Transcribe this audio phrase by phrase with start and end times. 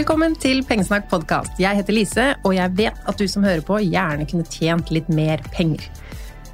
[0.00, 1.58] Velkommen til Pengesnakk podkast.
[1.60, 5.10] Jeg heter Lise, og jeg vet at du som hører på, gjerne kunne tjent litt
[5.12, 5.82] mer penger.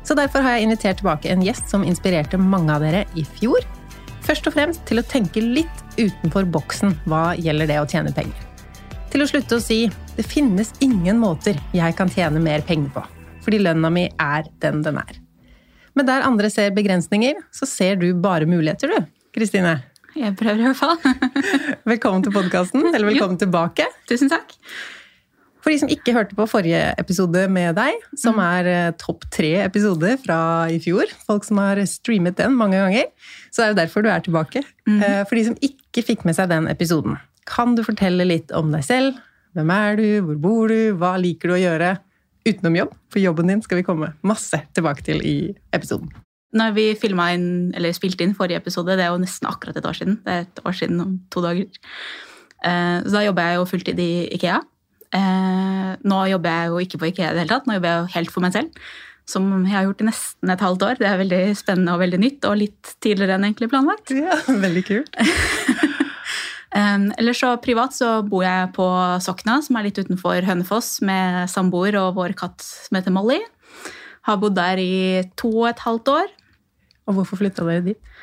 [0.03, 3.63] Så derfor har jeg invitert tilbake en gjest som inspirerte mange av dere i fjor.
[4.27, 8.43] Først og fremst til å tenke litt utenfor boksen hva gjelder det å tjene penger.
[9.15, 9.85] Til å slutte å si
[10.17, 13.09] det finnes ingen måter jeg kan tjene mer penger på,
[13.47, 15.21] fordi lønna mi er den den er.
[15.95, 19.13] Men der andre ser begrensninger, så ser du bare muligheter, du.
[19.39, 19.85] Kristine.
[20.17, 20.97] Jeg prøver i hvert fall.
[21.93, 23.85] Velkommen til podkasten, eller velkommen tilbake.
[24.09, 24.55] Tusen takk.
[25.61, 29.51] For de som ikke hørte på forrige episode med deg, som er eh, topp tre
[29.65, 30.39] episode fra
[30.73, 33.11] i fjor, folk som har streamet den mange ganger,
[33.53, 34.63] så er det derfor du er tilbake.
[34.89, 35.01] Mm.
[35.27, 37.19] For de som ikke fikk med seg den episoden,
[37.51, 39.19] kan du fortelle litt om deg selv?
[39.59, 40.07] Hvem er du?
[40.29, 40.79] Hvor bor du?
[41.01, 41.97] Hva liker du å gjøre
[42.47, 42.95] utenom jobb?
[43.13, 45.37] For jobben din skal vi komme masse tilbake til i
[45.77, 46.15] episoden.
[46.55, 49.85] Når vi filmet inn, eller spilte inn forrige episode, det er jo nesten akkurat et
[49.89, 50.21] år siden.
[50.25, 51.67] Det er et år siden om to dager.
[52.65, 54.61] Eh, Så da jobber jeg jo fulltid i Ikea.
[55.13, 58.01] Eh, Nå jobber jeg jo ikke på Ikea i det hele tatt, nå jobber jeg
[58.05, 58.71] jo helt for meg selv.
[59.27, 60.99] Som jeg har gjort i nesten et halvt år.
[61.01, 64.13] Det er veldig spennende og veldig nytt, og litt tidligere enn egentlig planlagt.
[64.15, 65.17] Ja, veldig kult.
[66.77, 68.85] Eller ellers så privat så bor jeg på
[69.25, 73.39] Sokna, som er litt utenfor Hønefoss, med samboer og vår katt som heter Molly.
[74.27, 76.33] Har bodd der i to og et halvt år.
[77.07, 78.15] Og hvorfor flytta dere dit?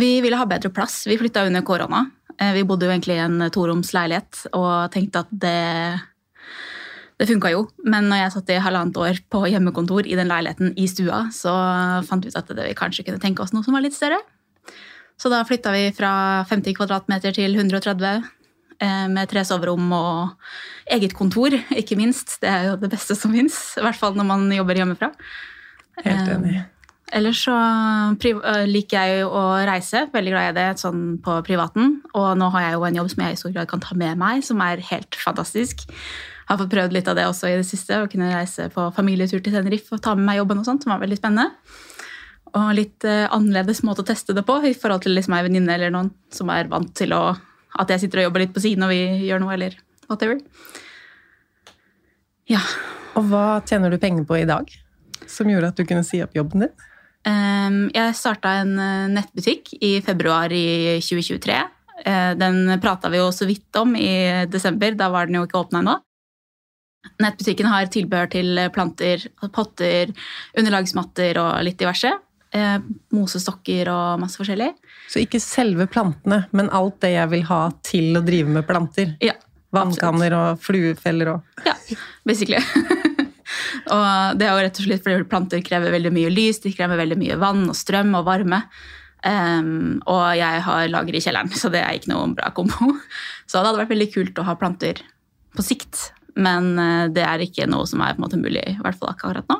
[0.00, 1.02] Vi ville ha bedre plass.
[1.04, 2.06] Vi flytta under korona.
[2.38, 6.00] Eh, Vi bodde jo egentlig i en toroms leilighet og tenkte at det
[7.20, 10.72] det funka jo, men når jeg satt i halvannet år på hjemmekontor i den leiligheten
[10.74, 11.52] i stua, så
[12.08, 14.18] fant vi ut at det, vi kanskje kunne tenke oss noe som var litt større.
[15.20, 18.26] Så da flytta vi fra 50 kvadratmeter til 130, eh,
[18.82, 22.38] med tre soverom og eget kontor, ikke minst.
[22.42, 25.12] Det er jo det beste som fins, i hvert fall når man jobber hjemmefra.
[26.00, 26.64] Helt Eh, enig.
[27.12, 30.06] Ellers så øh, liker jeg å reise.
[30.14, 31.98] Veldig glad i det sånn på privaten.
[32.16, 34.16] Og nå har jeg jo en jobb som jeg i stor grad kan ta med
[34.20, 35.84] meg, som er helt fantastisk.
[36.48, 38.00] Har fått prøvd litt av det også i det siste.
[38.00, 40.94] Å kunne reise på familietur til Tenerife og ta med meg jobben og sånt, som
[40.94, 41.52] var veldig spennende.
[42.52, 45.92] Og litt annerledes måte å teste det på i forhold til liksom ei venninne eller
[45.92, 47.22] noen som er vant til å,
[47.80, 49.76] at jeg sitter og jobber litt på siden og vi gjør noe, eller
[50.10, 50.40] whatever.
[52.50, 52.62] Ja.
[53.16, 54.68] Og hva tjener du penger på i dag?
[55.28, 56.72] Som gjorde at du kunne si opp jobben din?
[57.28, 61.58] Ehm, Jeg starta en eh, nettbutikk i februar i 2023.
[62.04, 65.60] Eh, Den prata vi jo så vidt om i desember, da var den jo ikke
[65.60, 66.00] åpna ennå.
[67.22, 70.12] Nettbutikken har tilbehør til planter, potter,
[70.58, 72.12] underlagsmatter og litt diverse.
[72.52, 72.78] Eh,
[73.14, 74.72] Mosestokker og masse forskjellig.
[75.12, 79.12] Så ikke selve plantene, men alt det jeg vil ha til å drive med planter.
[79.20, 79.36] Ja,
[79.72, 81.76] Vannkanner og fluefeller og Ja,
[82.28, 82.60] basically.
[83.92, 87.00] Og det er jo rett og slett fordi planter krever veldig mye lys, de krever
[87.00, 88.62] veldig mye vann og strøm og varme.
[89.22, 92.94] Um, og jeg har lager i kjelleren, så det er ikke noen bra kombo.
[93.46, 95.02] Så det hadde vært veldig kult å ha planter
[95.52, 96.08] på sikt,
[96.40, 99.12] men uh, det er ikke noe som er på en måte mulig, i hvert fall
[99.12, 99.58] akkurat nå.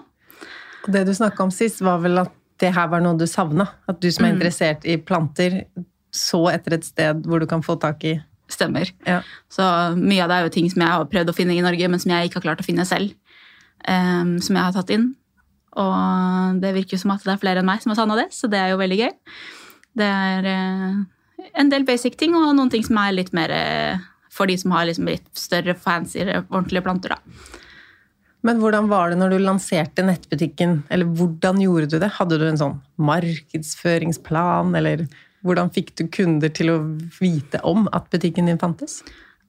[0.89, 2.33] Det du snakka om sist, var vel at
[2.63, 3.67] det her var noe du savna?
[3.91, 5.65] At du som er interessert i planter,
[6.15, 8.19] så etter et sted hvor du kan få tak i
[8.53, 8.91] Stemmer.
[9.09, 9.23] Ja.
[9.49, 9.65] Så
[9.97, 12.01] mye av det er jo ting som jeg har prøvd å finne i Norge, men
[12.03, 13.15] som jeg ikke har klart å finne selv.
[13.89, 15.09] um, som jeg har tatt inn.
[15.81, 18.51] Og det virker som at det er flere enn meg som har savna det, så
[18.53, 19.11] det er jo veldig gøy.
[20.03, 21.01] Det er uh,
[21.59, 24.75] en del basic ting og noen ting som er litt mer uh, for de som
[24.77, 27.17] har liksom litt større, fancy, ordentlige planter.
[27.17, 27.59] da.
[28.43, 30.81] Men hvordan var det når du lanserte nettbutikken?
[30.91, 32.11] Eller hvordan gjorde du det?
[32.19, 35.07] Hadde du en sånn markedsføringsplan, eller
[35.47, 36.81] hvordan fikk du kunder til å
[37.21, 39.01] vite om at butikken din fantes?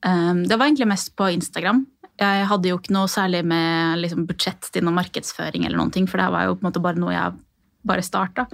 [0.06, 1.86] Um, det var egentlig mest på Instagram.
[2.22, 6.06] Jeg hadde jo ikke noe særlig med liksom, budsjett til noe markedsføring, eller noen ting,
[6.10, 7.38] for det var jo på en måte bare noe jeg
[7.90, 8.46] bare starta.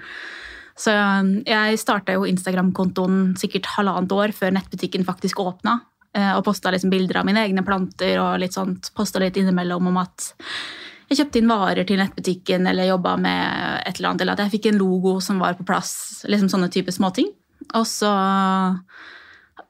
[0.79, 5.81] Så um, jeg starta jo Instagram-kontoen sikkert halvannet år før nettbutikken faktisk åpna.
[6.15, 8.91] Eh, Og posta liksom bilder av mine egne planter og litt sånt.
[8.95, 10.31] Posta litt innimellom om at
[11.09, 14.59] jeg kjøpte inn varer til nettbutikken eller jobba med et eller annet, eller at jeg
[14.59, 16.23] fikk en logo som var på plass.
[16.29, 17.31] liksom Sånne type småting.
[17.73, 18.11] Og så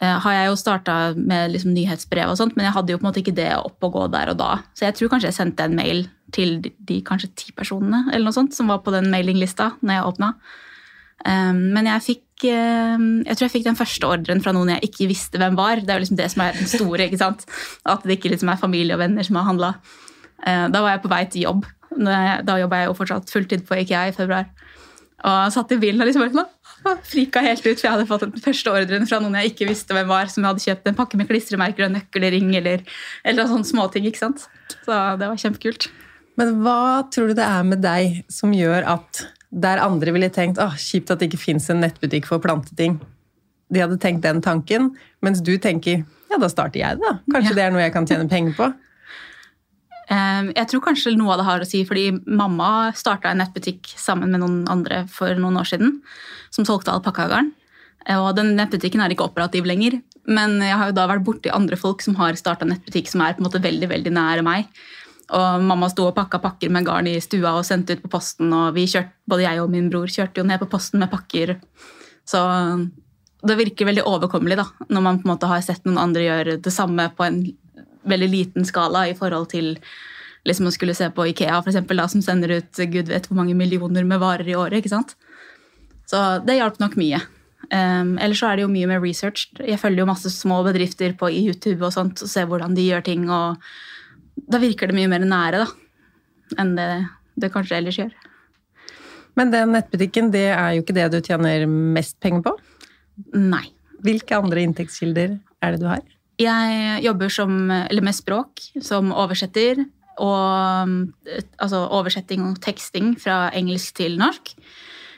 [0.02, 3.06] eh, har jeg jo starta med liksom nyhetsbrev, og sånt, men jeg hadde jo på
[3.06, 4.52] en måte ikke det opp og gå der og da.
[4.76, 8.28] Så jeg tror kanskje jeg sendte en mail til de, de kanskje ti personene eller
[8.28, 10.34] noe sånt, som var på den mailinglista når jeg åpna.
[11.26, 14.88] Um, men jeg fikk um, jeg tror jeg fikk den første ordren fra noen jeg
[14.88, 15.82] ikke visste hvem var.
[15.84, 17.08] Det er jo liksom det som er den store.
[17.10, 17.44] ikke sant?
[17.86, 19.74] At det ikke liksom er familie og venner som har handla.
[20.46, 21.66] Uh, da var jeg på vei til jobb.
[21.98, 24.46] Jeg- Da jobba jeg jo fortsatt fulltid på IKEA i februar.
[25.28, 28.40] Og satt i bilen og liksom bare frika helt ut, for jeg hadde fått den
[28.40, 31.28] første ordren fra noen jeg ikke visste hvem var, som hadde kjøpt en pakke med
[31.28, 32.86] klistremerker og nøkkelring eller,
[33.28, 34.06] eller sånne småting.
[34.08, 34.46] ikke sant?
[34.86, 35.90] Så det var kjempekult.
[36.40, 40.60] Men hva tror du det er med deg som gjør at der andre ville tenkt
[40.62, 43.00] åh, kjipt at det ikke fins en nettbutikk for planteting,
[43.70, 44.92] de hadde tenkt den tanken,
[45.22, 47.20] mens du tenker ja, da starter jeg det, da.
[47.34, 47.56] Kanskje Ja.
[47.58, 48.68] det er noe jeg kan tjene penger på?
[50.10, 54.32] Jeg tror kanskje noe av det har å si, fordi mamma starta en nettbutikk sammen
[54.34, 56.00] med noen andre for noen år siden,
[56.50, 57.52] som solgte alpakkagarn.
[58.16, 61.78] Og den nettbutikken er ikke operativ lenger, men jeg har jo da vært borti andre
[61.78, 64.66] folk som har starta nettbutikk som er på en måte veldig veldig nære meg.
[65.38, 68.50] Og mamma sto og pakka pakker med garn i stua og sendte ut på posten,
[68.56, 71.58] og vi kjørte, både jeg og min bror kjørte jo ned på posten med pakker.
[72.26, 72.42] Så
[73.46, 76.58] det virker veldig overkommelig da, når man på en måte har sett noen andre gjøre
[76.66, 77.44] det samme på en
[78.10, 79.76] veldig liten skala i forhold til
[80.48, 83.38] liksom å skulle se på Ikea, for eksempel, da, som sender ut gud vet hvor
[83.38, 84.80] mange millioner med varer i året.
[84.80, 85.14] ikke sant?
[86.10, 87.20] Så det hjalp nok mye.
[87.70, 89.50] Um, ellers så er det jo mye med research.
[89.60, 93.06] Jeg følger jo masse små bedrifter på YouTube og sånt, og ser hvordan de gjør
[93.06, 93.30] ting.
[93.30, 93.60] og
[94.50, 95.70] Da virker det mye mer nære da,
[96.62, 96.90] enn det
[97.40, 98.14] det kanskje ellers gjør.
[99.40, 102.56] Men den nettbutikken, det er jo ikke det du tjener mest penger på.
[103.38, 103.70] Nei.
[104.04, 106.04] Hvilke andre inntektskilder er det du har?
[106.40, 109.84] Jeg jobber som, eller med språk som oversetter.
[110.20, 110.92] Og
[111.64, 114.52] altså oversetting og teksting fra engelsk til norsk.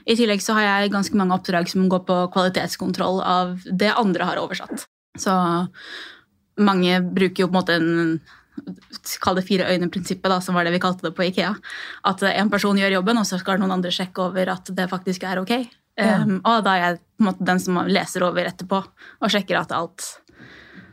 [0.09, 4.29] I tillegg så har jeg ganske mange oppdrag som går på kvalitetskontroll av det andre
[4.29, 4.85] har oversatt.
[5.17, 5.33] Så
[6.61, 8.21] mange bruker jo på en måte en
[9.23, 11.53] Kall det fire øyne-prinsippet, som var det vi kalte det på Ikea.
[12.05, 15.23] At en person gjør jobben, og så skal noen andre sjekke over at det faktisk
[15.23, 15.53] er ok.
[15.99, 16.21] Ja.
[16.23, 20.05] Um, og da er jeg måte den som leser over etterpå og sjekker at alt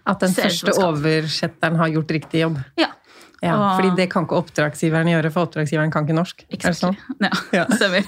[0.09, 2.59] At den første oversetteren har gjort riktig jobb?
[2.81, 2.89] Ja.
[3.43, 6.45] Ja, Og- fordi det kan ikke oppdragsgiveren gjøre, for oppdragsgiveren kan ikke norsk.
[6.51, 6.97] Det sånn?
[7.23, 7.67] Ja, Ja.
[7.79, 8.03] stemmer.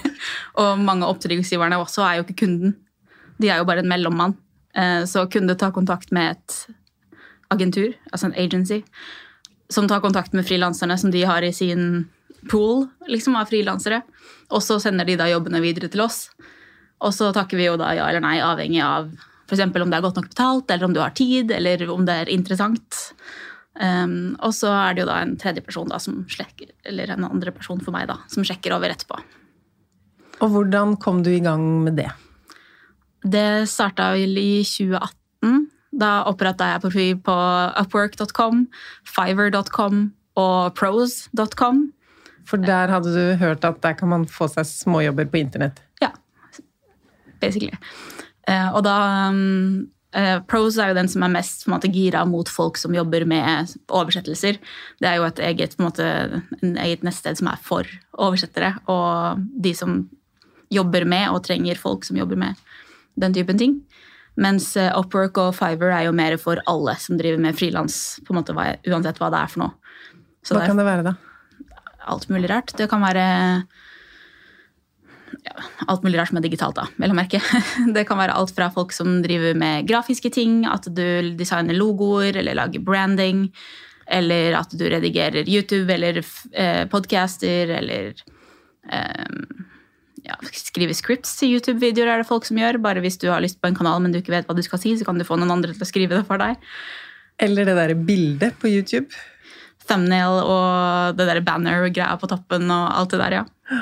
[0.59, 2.75] Og mange av oppdragsgiverne også er jo ikke kunden.
[3.39, 4.35] De er jo bare en mellommann.
[4.75, 6.67] Eh, Så kunde ta kontakt med et
[7.51, 8.83] agentur, altså en agency,
[9.71, 12.09] som tar kontakt med frilanserne som de har i sin
[12.51, 14.01] pool liksom, av frilansere.
[14.51, 16.25] Og så sender de da jobbene videre til oss.
[17.01, 19.11] Og så takker vi jo da ja eller nei, avhengig av
[19.51, 19.63] f.eks.
[19.63, 22.31] om det er godt nok betalt, eller om du har tid, eller om det er
[22.31, 22.99] interessant.
[23.75, 27.27] Um, og så er det jo da en tredje person da, som slekker, eller en
[27.27, 29.19] andre person for meg da, som sjekker over etterpå.
[30.41, 32.09] Og hvordan kom du i gang med det?
[33.21, 35.20] Det starta vel i 2018.
[36.01, 37.37] Da oppretta jeg profil på
[37.81, 38.65] upwork.com,
[39.05, 40.03] fiver.com
[40.41, 41.87] og pros.com.
[42.47, 45.81] For der hadde du hørt at der kan man få seg småjobber på internett.
[46.01, 46.09] Ja,
[47.43, 47.75] basically.
[48.49, 48.95] Eh, og da
[49.29, 53.27] um, eh, Pros er jo den som er mest måte, gira mot folk som jobber
[53.29, 54.57] med oversettelser.
[55.01, 56.07] Det er jo et eget, på en måte,
[56.61, 60.01] en eget nettsted som er for oversettere og de som
[60.71, 62.59] jobber med og trenger folk som jobber med
[63.19, 63.81] den typen ting.
[64.39, 69.19] Mens eh, Upwork og Fiverr er jo mer for alle som driver med frilans, uansett
[69.19, 69.75] hva det er for noe.
[70.41, 71.17] Så Hva det er kan det være, da?
[72.09, 72.73] alt mulig rart.
[72.77, 73.25] Det kan være
[75.41, 75.53] ja,
[75.87, 77.41] alt mulig rart som er digitalt, da, vel å merke.
[77.95, 82.37] Det kan være alt fra folk som driver med grafiske ting, at du designer logoer
[82.41, 83.47] eller lager branding,
[84.11, 88.13] eller at du redigerer YouTube eller eh, podcaster, eller
[88.91, 89.27] eh,
[90.31, 92.79] ja, skrive scripts til YouTube-videoer, er det folk som gjør.
[92.83, 94.81] Bare hvis du har lyst på en kanal, men du ikke vet hva du skal
[94.81, 96.61] si, så kan du få noen andre til å skrive det for deg.
[97.41, 99.09] Eller det derre bildet på YouTube.
[99.89, 103.81] Thumbnail og det der banner-greia på toppen og alt det der, ja.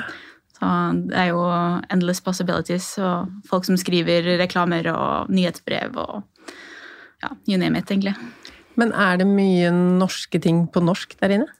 [0.56, 0.70] Så
[1.08, 1.44] det er jo
[1.92, 2.92] endless possibilities.
[2.98, 6.22] Og folk som skriver reklamer og nyhetsbrev og
[7.20, 8.16] ja, you name it, egentlig.
[8.80, 11.50] Men er det mye norske ting på norsk der inne?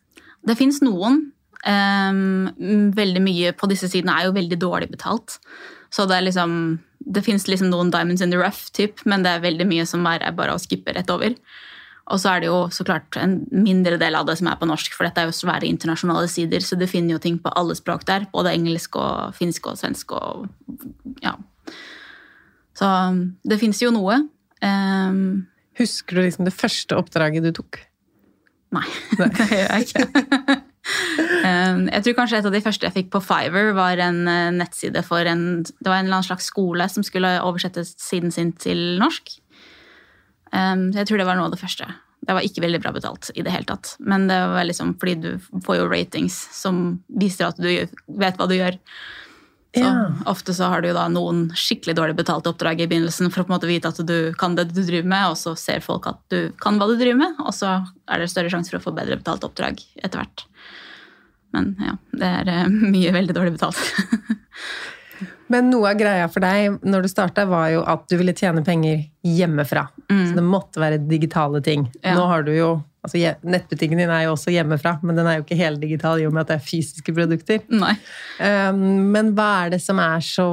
[0.49, 1.27] Det fins noen.
[1.61, 5.38] Um, veldig mye på disse sidene er jo veldig dårlig betalt.
[5.93, 6.55] Så det er liksom
[7.00, 10.05] Det fins liksom noen diamonds in the rough, typ, men det er veldig mye som
[10.07, 11.33] er bare å skippe rett over.
[12.12, 14.69] Og så er det jo så klart en mindre del av det som er på
[14.69, 17.75] norsk, for dette er jo svære internasjonale sider, så du finner jo ting på alle
[17.79, 18.29] språk der.
[18.35, 20.49] Både engelsk og finsk og svensk og
[21.25, 21.37] ja.
[22.76, 22.88] Så
[23.49, 24.21] det fins jo noe.
[24.61, 25.47] Um,
[25.81, 27.81] Husker du liksom det første oppdraget du tok?
[28.76, 28.87] Nei,
[29.19, 30.59] det gjør jeg ikke.
[31.21, 34.51] um, jeg tror kanskje et av de første jeg fikk på Fiver, var en uh,
[34.55, 38.53] nettside for en Det var en eller annen slags skole som skulle oversette siden sin
[38.53, 39.33] til norsk.
[40.53, 41.89] Um, jeg tror det var noe av det første.
[42.21, 43.95] Det var ikke veldig bra betalt i det hele tatt.
[43.99, 45.31] Men det var liksom fordi du
[45.65, 48.77] får jo ratings som viser at du vet hva du gjør.
[49.71, 50.11] Så Ja.
[50.27, 53.53] ofte så har du da noen skikkelig dårlig betalte oppdrag i begynnelsen for å på
[53.53, 56.19] en måte vite at du kan det du driver med, og så ser folk at
[56.29, 57.77] du kan hva du driver med, og så
[58.11, 60.45] er det større sjanse for å få bedre betalt oppdrag etter hvert.
[61.55, 63.79] Men ja, det er eh, mye veldig dårlig betalt.
[65.50, 68.62] Men noe av greia for deg når du starta, var jo at du ville tjene
[68.65, 69.89] penger hjemmefra.
[70.09, 71.89] Så det måtte være digitale ting.
[72.05, 72.15] Ja.
[72.15, 72.69] Nå har du jo
[73.04, 76.35] altså Nettbutikken din er jo også hjemmefra, men den er jo ikke heldigital i og
[76.35, 77.62] med at det er fysiske produkter.
[77.73, 77.95] Nei.
[78.38, 80.50] Um, men hva er det som er så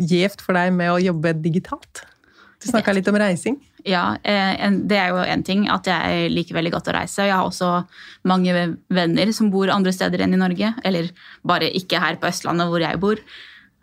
[0.00, 2.04] gjevt for deg med å jobbe digitalt?
[2.64, 3.58] Du snakka litt om reising.
[3.84, 7.26] Ja, eh, det er jo en ting at jeg liker veldig godt å reise.
[7.28, 7.84] Jeg har også
[8.24, 8.54] mange
[8.88, 10.70] venner som bor andre steder enn i Norge.
[10.88, 11.10] Eller
[11.44, 13.20] bare ikke her på Østlandet, hvor jeg bor.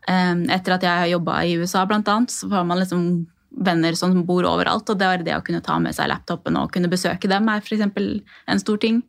[0.10, 3.06] Eh, Etter at jeg har jobba i USA, blant annet, så får man liksom
[3.52, 4.90] venner som bor overalt.
[4.90, 7.64] Og det var det å kunne ta med seg laptopen og kunne besøke dem er
[7.64, 7.86] f.eks.
[7.86, 9.02] en stor ting.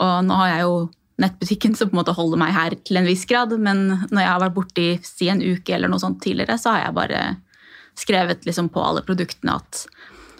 [0.00, 0.74] Og nå har jeg jo
[1.20, 4.30] nettbutikken som på en måte holder meg her til en viss grad, men når jeg
[4.30, 7.24] har vært borte i si en uke eller noe sånt tidligere, så har jeg bare
[7.98, 9.82] skrevet liksom på alle produktene at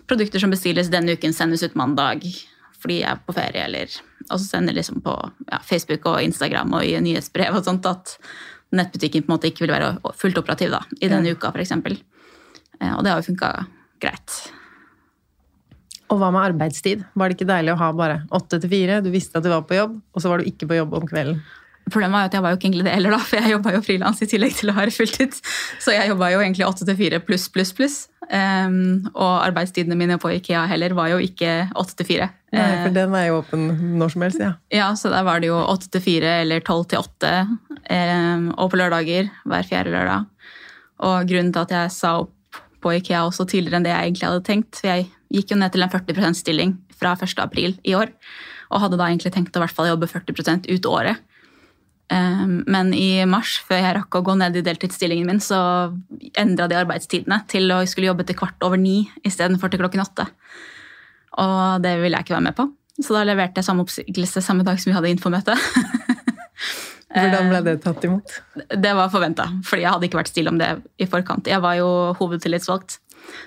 [0.08, 2.24] produkter som bestilles denne uken, sendes ut mandag
[2.80, 3.90] fordi jeg er på ferie, eller
[4.30, 5.12] Og så sender liksom på
[5.50, 8.14] ja, Facebook og Instagram og i nyhetsbrev og sånt at
[8.72, 11.74] nettbutikken på en måte ikke vil være fullt operativ da, i denne uka, f.eks.
[12.80, 13.52] Og det har jo funka
[14.00, 14.40] greit.
[16.10, 17.04] Og hva med arbeidstid?
[17.14, 18.98] Var det ikke deilig å ha bare åtte til fire?
[19.04, 21.06] Du visste at du var på jobb, og så var du ikke på jobb om
[21.06, 21.38] kvelden.
[21.90, 23.74] Problemet var jo at jeg var jo ikke egentlig det heller, da, for jeg jobba
[23.74, 25.36] jo frilans i tillegg til å være fulltid.
[25.82, 28.00] Så jeg jobba jo egentlig åtte til fire pluss, pluss, pluss.
[28.30, 32.28] Um, og arbeidstidene mine på Ikea heller var jo ikke åtte til fire.
[32.54, 33.64] Nei, for den er jo åpen
[33.98, 34.52] når som helst, ja.
[34.74, 37.32] Ja, så der var det jo åtte til fire eller tolv til åtte.
[37.90, 40.28] Um, og på lørdager hver fjerde lørdag.
[41.06, 42.34] Og grunnen til at jeg sa opp
[42.82, 45.74] på Ikea også tidligere enn det jeg egentlig hadde tenkt, for jeg gikk jo ned
[45.74, 47.36] til en 40% stilling fra 1.
[47.42, 48.12] april i år,
[48.70, 51.26] og hadde da egentlig tenkt å i hvert fall jobbe 40 ut året.
[52.10, 55.92] Um, Men i mars, før jeg rakk å gå ned i deltidsstillingen min, så
[56.34, 60.26] endra de arbeidstidene til å skulle jobbe til kvart over ni istedenfor til klokken åtte.
[61.38, 62.66] Og det ville jeg ikke være med på.
[63.00, 65.54] Så da leverte jeg samme oppsigelse samme dag som vi hadde infomøte.
[67.10, 68.34] Hvordan ble det tatt imot?
[68.70, 70.68] Det var forventa, fordi jeg hadde ikke vært stille om det
[71.02, 71.48] i forkant.
[71.50, 71.88] Jeg var jo
[72.20, 73.00] hovedtillitsvalgt,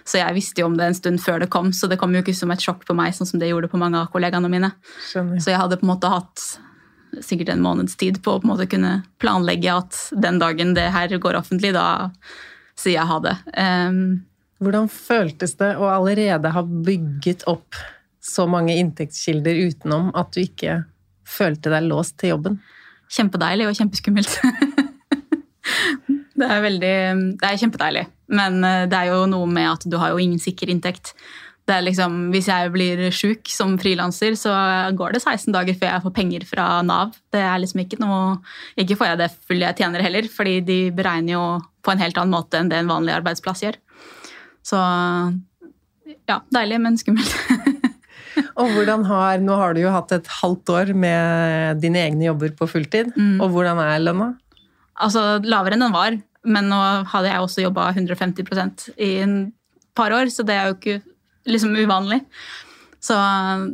[0.03, 1.71] så jeg visste jo om det en stund før det kom.
[1.75, 3.79] Så det kom jo ikke som et sjokk på meg, sånn som det gjorde på
[3.79, 4.73] mange av kollegaene mine.
[5.07, 5.39] Skjønner.
[5.43, 6.45] Så jeg hadde på en måte hatt
[7.23, 10.89] sikkert en måneds tid på å på en måte kunne planlegge at den dagen det
[10.95, 12.09] her går offentlig, da
[12.79, 13.35] sier jeg ha det.
[13.55, 14.23] Um,
[14.63, 17.77] Hvordan føltes det å allerede ha bygget opp
[18.23, 20.83] så mange inntektskilder utenom at du ikke
[21.27, 22.61] følte deg låst til jobben?
[23.13, 24.35] Kjempedeilig og kjempeskummelt.
[26.39, 26.97] det er veldig
[27.39, 30.41] Det er kjempedeilig, men eh, det er jo noe med at du har jo ingen
[30.41, 31.13] sikker inntekt.
[31.63, 34.51] Det er liksom, Hvis jeg blir sjuk som frilanser, så
[34.97, 37.13] går det 16 dager før jeg får penger fra Nav.
[37.31, 38.41] Det er liksom Ikke noe,
[38.75, 41.45] ikke får jeg det fulle jeg tjener heller, fordi de beregner jo
[41.83, 43.79] på en helt annen måte enn det en vanlig arbeidsplass gjør.
[44.63, 44.79] Så
[46.27, 47.31] ja, deilig, men skummelt.
[48.59, 52.53] Og hvordan har, Nå har du jo hatt et halvt år med dine egne jobber
[52.57, 53.13] på fulltid.
[53.41, 54.33] Og hvordan er lønna?
[55.01, 59.37] Altså lavere enn den var, men nå hadde jeg også jobba 150% i en
[59.97, 60.99] par år, så det er jo ikke
[61.49, 62.21] liksom uvanlig.
[63.03, 63.17] Så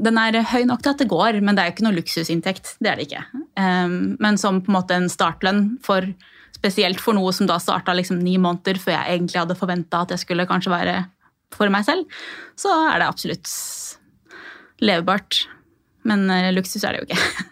[0.01, 2.73] den er høy nok til at det går, men det er jo ikke noe luksusinntekt.
[2.81, 3.25] Det er det ikke.
[3.59, 6.07] Um, men som på en måte en startlønn, for,
[6.55, 10.15] spesielt for noe som da starta liksom ni måneder før jeg egentlig hadde forventa at
[10.15, 10.95] jeg skulle kanskje være
[11.53, 12.09] for meg selv,
[12.57, 13.53] så er det absolutt
[14.83, 15.43] levebart.
[16.07, 17.47] Men uh, luksus er det jo ikke.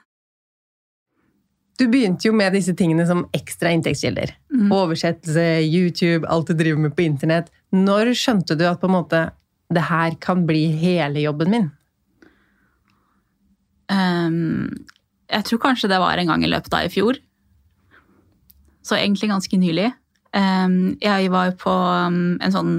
[1.78, 4.32] Du begynte jo med disse tingene som ekstra inntektskilder.
[4.50, 4.72] Mm.
[4.74, 7.52] Oversettelse, YouTube, alt du driver med på internett.
[7.76, 9.20] Når skjønte du at på en måte
[9.74, 11.68] det her kan bli hele jobben min?
[13.92, 14.86] Um,
[15.30, 17.20] jeg tror kanskje det var en gang i løpet av i fjor.
[18.82, 19.92] Så egentlig ganske nylig.
[20.34, 22.74] Um, jeg var på um, en sånn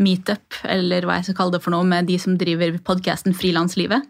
[0.00, 4.08] meetup, eller hva jeg skal kalle det for noe, med de som driver podkasten Frilanslivet.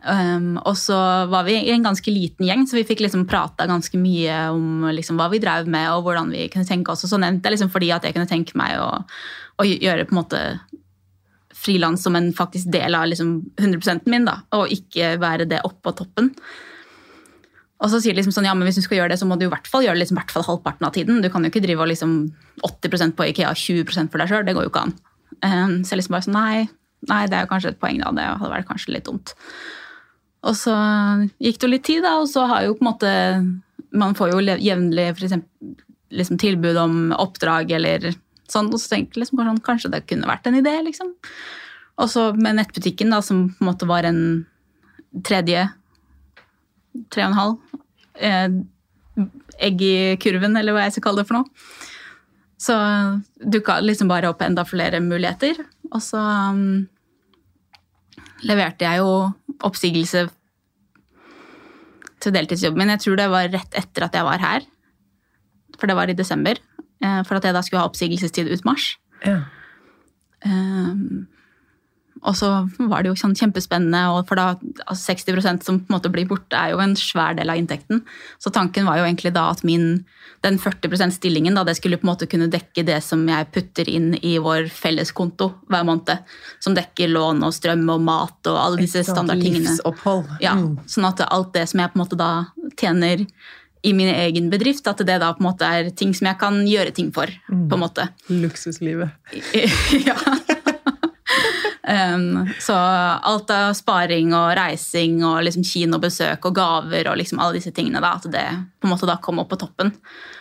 [0.00, 0.96] Um, og så
[1.28, 4.86] var vi i en ganske liten gjeng, så vi fikk liksom prata ganske mye om
[4.96, 7.04] liksom, hva vi drev med og hvordan vi kunne tenke oss.
[7.04, 8.90] Og så nevnte jeg liksom fordi at jeg kunne tenke meg å,
[9.60, 10.42] å gjøre på en måte
[11.60, 15.92] frilans som en faktisk del av liksom 100 min, da, og ikke være det oppå
[15.98, 16.32] toppen.
[17.80, 19.38] Og så sier de liksom sånn, ja, men hvis du skal gjøre det, så må
[19.40, 21.22] du i hvert fall gjøre det liksom, hvert fall halvparten av tiden.
[21.24, 22.16] Du kan jo ikke drive og liksom
[22.66, 24.44] 80% på Ikea og 20% for deg sjøl.
[24.44, 24.94] Det går jo ikke an.
[25.40, 26.66] Um, så jeg liksom bare sånn, nei,
[27.08, 28.12] nei, det er jo kanskje et poeng, da.
[28.16, 29.32] Det hadde vært kanskje litt dumt.
[30.44, 30.74] Og så
[31.40, 33.10] gikk det jo litt tid, da, og så har jo på en måte
[33.90, 35.72] Man får jo jevnlig eksempel,
[36.14, 38.12] liksom tilbud om oppdrag eller
[38.50, 41.12] sånn, og så tenkte jeg liksom sånn, kanskje det kunne vært en idé, liksom.
[42.00, 44.22] Og så med nettbutikken, da, som på en måte var en
[45.26, 45.68] tredje
[47.10, 47.58] Tre og en halv
[48.18, 49.26] eh,
[49.60, 51.68] egg i kurven, eller hva jeg skal kalle det for noe.
[52.60, 52.76] Så
[53.40, 55.62] dukka liksom bare opp enda flere muligheter.
[55.90, 56.82] Og så um,
[58.44, 59.14] leverte jeg jo
[59.64, 60.26] oppsigelse
[62.20, 62.92] til deltidsjobben min.
[62.92, 64.66] Jeg tror det var rett etter at jeg var her.
[65.80, 66.60] For det var i desember.
[67.00, 68.90] eh, For at jeg da skulle ha oppsigelsestid ut mars.
[69.24, 69.38] Ja.
[70.44, 71.28] Um,
[72.22, 72.48] og så
[72.90, 74.46] var det jo sånn kjempespennende, og for da
[74.86, 78.02] altså 60% som på en måte blir borte, er jo en svær del av inntekten.
[78.38, 80.04] Så tanken var jo egentlig da at min,
[80.44, 83.88] den 40% stillingen da, det skulle på en måte kunne dekke det som jeg putter
[83.88, 86.20] inn i vår felleskonto hver måned.
[86.60, 89.70] Som dekker lån og strøm og mat og alle disse standardtingene.
[89.70, 90.36] Livsopphold.
[90.44, 90.76] Ja, Mm.
[90.90, 92.30] Sånn at alt det som jeg på en måte da
[92.76, 93.22] tjener
[93.82, 96.58] i min egen bedrift, at det da på en måte er ting som jeg kan
[96.68, 97.30] gjøre ting for.
[97.48, 98.08] på en måte.
[98.28, 99.08] Luksuslivet.
[100.08, 100.16] ja.
[101.80, 107.56] Um, så alt av sparing og reising og liksom kinobesøk og gaver og liksom alle
[107.56, 108.44] disse tingene, da, at det
[108.80, 109.94] på en måte da kom opp på toppen.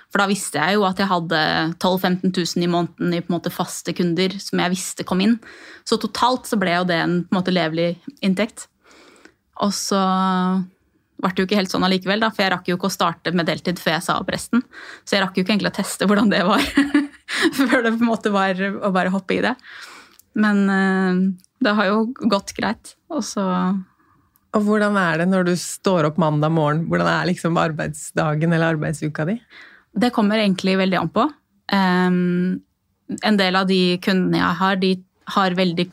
[0.10, 1.39] For da visste jeg jo at jeg hadde
[1.78, 5.21] 12 000-15 000 i måneden i på en måte faste kunder som jeg visste kom
[5.23, 5.38] inn.
[5.88, 7.93] Så totalt så ble jo det en på en måte levelig
[8.25, 8.65] inntekt.
[9.62, 9.99] Og så
[11.19, 13.34] ble det jo ikke helt sånn allikevel, da, for jeg rakk jo ikke å starte
[13.36, 14.63] med deltid før jeg sa opp resten.
[15.04, 16.63] Så jeg rakk jo ikke egentlig å teste hvordan det var,
[17.60, 19.54] før det på en måte var å bare hoppe i det.
[20.39, 21.21] Men eh,
[21.63, 22.95] det har jo gått greit.
[23.12, 23.43] Og så
[24.56, 26.86] Og hvordan er det når du står opp mandag morgen?
[26.89, 29.38] Hvordan er liksom arbeidsdagen eller arbeidsuka di?
[29.99, 31.25] Det kommer egentlig veldig an på.
[31.73, 32.62] Um,
[33.25, 34.91] en del av de kundene jeg har, de
[35.36, 35.86] har veldig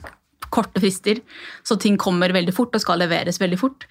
[0.53, 1.21] korte frister,
[1.67, 3.87] så ting kommer veldig fort og skal leveres veldig fort.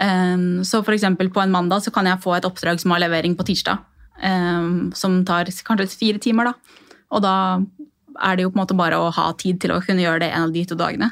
[0.00, 3.36] Um, så eksempel på en mandag så kan jeg få et oppdrag som har levering
[3.36, 3.84] på tirsdag.
[4.18, 6.84] Um, som tar kanskje fire timer, da.
[7.14, 7.34] Og da
[8.22, 10.32] er det jo på en måte bare å ha tid til å kunne gjøre det
[10.34, 11.10] en av de to dagene.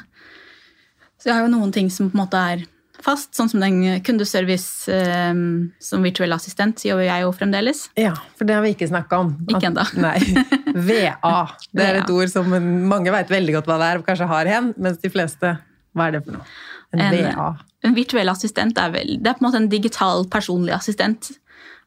[1.17, 2.65] Så jeg har jo noen ting som på en måte er
[3.03, 7.85] fast, sånn som den kundeservice um, som virtuell assistent gjør jeg jo fremdeles.
[7.99, 9.33] Ja, for det har vi ikke snakka om.
[9.47, 9.85] Ikke enda.
[10.01, 10.17] Nei.
[10.73, 11.35] VA.
[11.71, 12.49] Det er et ord som
[12.89, 15.55] mange veit veldig godt hva det er, og kanskje har hen, mens de fleste
[15.97, 16.47] Hva er det for noe?
[16.95, 17.47] En, En- VA.
[17.85, 21.29] En virtuell assistent er, vel, det er på en måte en digital personlig assistent.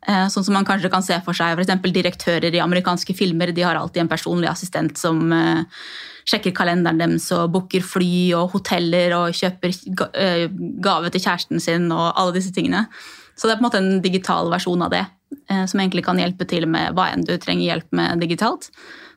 [0.09, 3.53] Eh, Sånn som man kanskje kan se for seg eksempel direktører i amerikanske filmer.
[3.53, 5.65] De har alltid en personlig assistent som eh,
[6.29, 9.75] sjekker kalenderen deres og booker fly og hoteller og kjøper
[10.17, 10.47] eh,
[10.81, 12.87] gave til kjæresten sin og alle disse tingene.
[13.37, 15.05] Så det er på en måte en digital versjon av det,
[15.49, 18.67] som egentlig kan hjelpe til med hva enn du trenger hjelp med digitalt.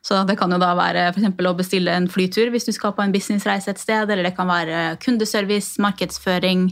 [0.00, 3.04] Så det kan jo da være for å bestille en flytur hvis du skal på
[3.04, 6.70] en businessreise et sted, eller det kan være kundeservice, markedsføring.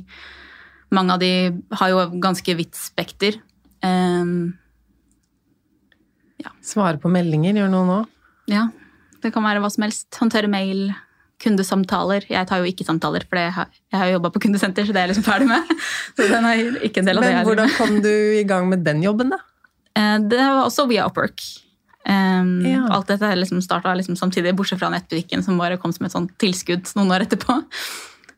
[0.96, 1.32] Mange av de
[1.76, 3.36] har jo ganske vidt spekter.
[3.82, 4.54] Um,
[6.62, 7.96] Svare på meldinger, gjør noe nå?
[8.50, 8.68] ja,
[9.22, 10.06] det kan være hva som helst.
[10.18, 10.92] Håndtere mail,
[11.42, 12.24] kundesamtaler.
[12.30, 14.92] Jeg tar jo ikke samtaler, for det har- jeg har jo jobba på kundesenter, så
[14.92, 15.62] det er jeg liksom ferdig med.
[16.16, 18.44] Så den er ikke en del av det Men jeg driver hvordan kom du i
[18.44, 19.38] gang med den jobben, da?
[19.96, 21.40] Eh, Det var også via Upwork.
[22.06, 22.86] Um, Ja.
[22.90, 26.36] Alt dette liksom starta liksom samtidig, bortsett fra nettbutikken, som bare kom som et sånt
[26.38, 27.62] tilskudd noen år etterpå.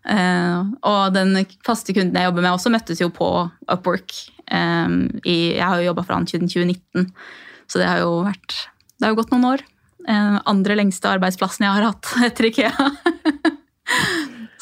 [0.05, 4.13] Uh, og den faste kunden jeg jobber med, også møttes jo på Upwork.
[4.51, 7.07] I, jeg har jo jobba for han siden 2019,
[7.71, 8.57] så det har jo vært
[8.99, 9.63] Det har jo gått noen år.
[10.51, 12.91] Andre lengste arbeidsplassen jeg har hatt etter Ikea.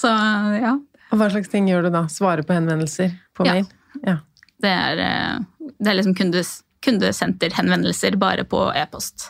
[0.03, 0.11] Så
[0.59, 0.73] ja,
[1.13, 2.07] Og hva slags ting gjør du da?
[2.11, 3.69] Svare på henvendelser på mail?
[4.03, 4.19] Ja.
[4.63, 6.51] det er, eh, det er liksom kundes,
[6.83, 9.29] kundesenterhenvendelser bare på e-post.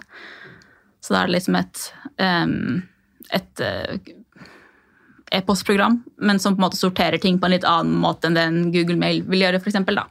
[1.02, 1.82] Så da er det liksom et,
[3.36, 4.12] et eh,
[5.32, 8.44] e-postprogram, men som på en måte sorterer ting på en litt annen måte enn det
[8.48, 10.06] en Google Mail vil gjøre, for eksempel, da.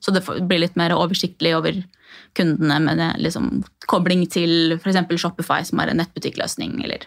[0.00, 1.80] Så det blir litt mer oversiktlig over
[2.38, 5.00] kundene med liksom, kobling til f.eks.
[5.20, 6.78] Shopify, som er en nettbutikkløsning.
[6.84, 7.06] Eller.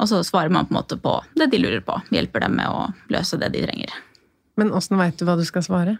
[0.00, 1.96] Og så svarer man på en måte på det de lurer på.
[2.14, 3.94] Hjelper dem med å løse det de trenger.
[4.60, 5.96] Men åssen veit du hva du skal svare?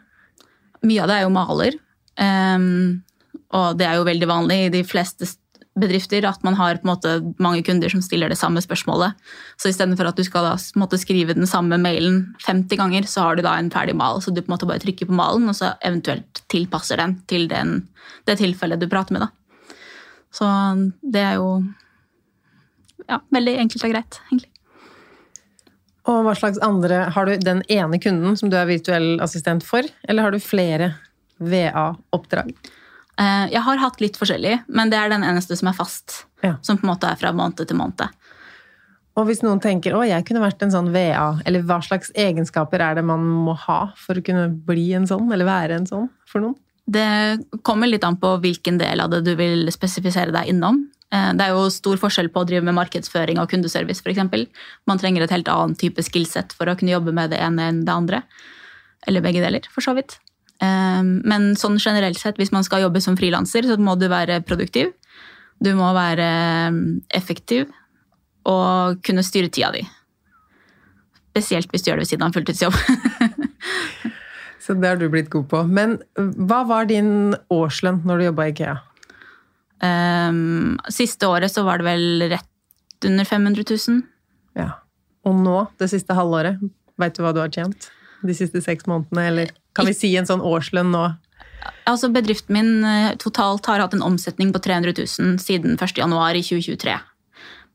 [0.85, 1.79] Mye av det er jo maler.
[2.20, 3.03] Um,
[3.55, 5.40] og det er jo veldig vanlig i de fleste st-
[5.79, 9.19] bedrifter at man har måte mange kunder som stiller det samme spørsmålet.
[9.59, 13.37] Så istedenfor at du skal da måtte skrive den samme mailen 50 ganger, så har
[13.37, 14.23] du da en ferdig mal.
[14.23, 17.49] Så du på en måte bare trykker på malen, og så eventuelt tilpasser den til
[17.51, 17.81] den,
[18.29, 19.27] det tilfellet du prater med.
[19.27, 19.71] da.
[20.35, 20.51] Så
[21.03, 21.49] det er jo
[23.09, 24.51] ja, veldig enkelt og greit, egentlig.
[26.05, 29.87] Og hva slags andre Har du den ene kunden som du er virtuell assistent for,
[30.05, 30.93] eller har du flere
[31.41, 32.53] VA-oppdrag?
[33.20, 36.24] Eh, Jeg har hatt litt forskjellig, men det er den eneste som er fast.
[36.42, 36.57] Ja.
[36.62, 38.09] Som på en måte er fra måned til måned.
[39.14, 42.83] Og hvis noen tenker å, jeg kunne vært en sånn VA, eller hva slags egenskaper
[42.83, 46.09] er det man må ha for å kunne bli en sånn, eller være en sånn
[46.27, 46.57] for noen?
[46.90, 47.05] Det
[47.64, 50.83] kommer litt an på hvilken del av det du vil spesifisere deg innom.
[51.14, 54.50] Eh, Det er jo stor forskjell på å drive med markedsføring og kundeservice f.eks.
[54.87, 57.85] Man trenger et helt annet type skillset for å kunne jobbe med det ene enn
[57.85, 58.22] det andre.
[59.07, 60.18] Eller begge deler, for så vidt.
[60.62, 64.43] Eh, Men sånn generelt sett, hvis man skal jobbe som frilanser, så må du være
[64.47, 64.93] produktiv.
[65.62, 66.29] Du må være
[66.69, 66.81] eh,
[67.17, 67.71] effektiv
[68.45, 69.85] og kunne styre tida di.
[71.35, 72.75] Spesielt hvis du gjør det ved siden av en fulltidsjobb.
[74.64, 75.61] Så det har du blitt god på.
[75.69, 78.77] Men hva var din årslønn når du jobba i IKEA?
[79.85, 83.99] Um, siste året så var det vel rett under 500 000.
[84.57, 84.71] Ja.
[85.29, 86.62] Og nå, det siste halvåret,
[87.01, 87.90] veit du hva du har tjent?
[88.25, 91.05] De siste seks månedene, eller kan vi si en sånn årslønn nå?
[91.89, 95.99] Altså Bedriften min eh, totalt har hatt en omsetning på 300 000 siden 1.
[96.01, 96.97] januar i 2023.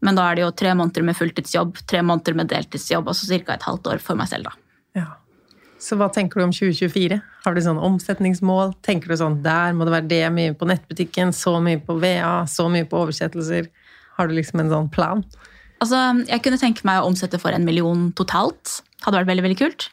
[0.06, 3.28] Men da er det jo tre måneder med fulltidsjobb, tre måneder med deltidsjobb og så
[3.44, 3.58] ca.
[3.58, 4.48] et halvt år for meg selv.
[4.48, 5.02] da.
[5.02, 5.08] Ja.
[5.80, 7.20] Så hva tenker du om 2024?
[7.46, 8.74] Har du sånn omsetningsmål?
[8.86, 12.44] Tenker du sånn der må det være det mye på nettbutikken, så mye på VA,
[12.52, 13.70] så mye på oversettelser?
[14.18, 15.24] Har du liksom en sånn plan?
[15.80, 18.82] Altså, Jeg kunne tenke meg å omsette for en million totalt.
[19.06, 19.88] Hadde vært veldig, veldig kult.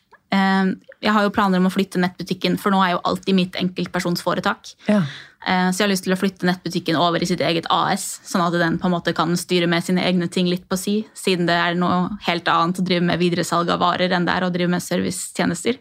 [1.07, 3.55] Jeg har jo planer om å flytte nettbutikken, for nå er jo alt i mitt
[3.61, 4.73] enkeltpersonsforetak.
[4.91, 5.05] Ja.
[5.47, 8.43] Eh, Så jeg har lyst til å flytte nettbutikken over i sitt eget AS, sånn
[8.43, 11.47] at den på en måte kan styre med sine egne ting litt på si, siden
[11.47, 14.51] det er noe helt annet å drive med videresalg av varer enn det er å
[14.51, 15.79] drive med servicetjenester.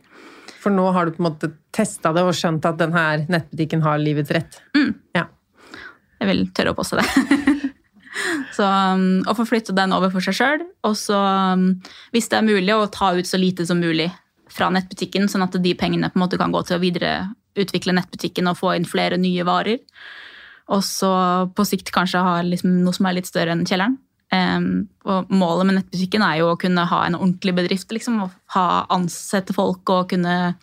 [0.62, 3.98] For nå har du på en måte testa det og skjønt at denne nettbutikken har
[4.02, 4.60] livets rett.
[5.18, 5.26] Ja.
[6.22, 7.72] Jeg vil tørre å påstå det.
[8.58, 11.18] så um, å få flytte den over for seg sjøl, og så,
[11.58, 11.68] um,
[12.14, 14.12] hvis det er mulig, å ta ut så lite som mulig
[14.56, 18.48] fra nettbutikken, sånn at de pengene på en måte kan gå til å videreutvikle nettbutikken
[18.52, 19.82] og få inn flere nye varer.
[20.74, 21.12] Og så
[21.54, 24.00] på sikt kanskje ha liksom noe som er litt større enn kjelleren.
[24.34, 27.92] Um, og målet med nettbutikken er jo å kunne ha en ordentlig bedrift.
[27.94, 30.56] liksom, og ha Ansette folk og kunne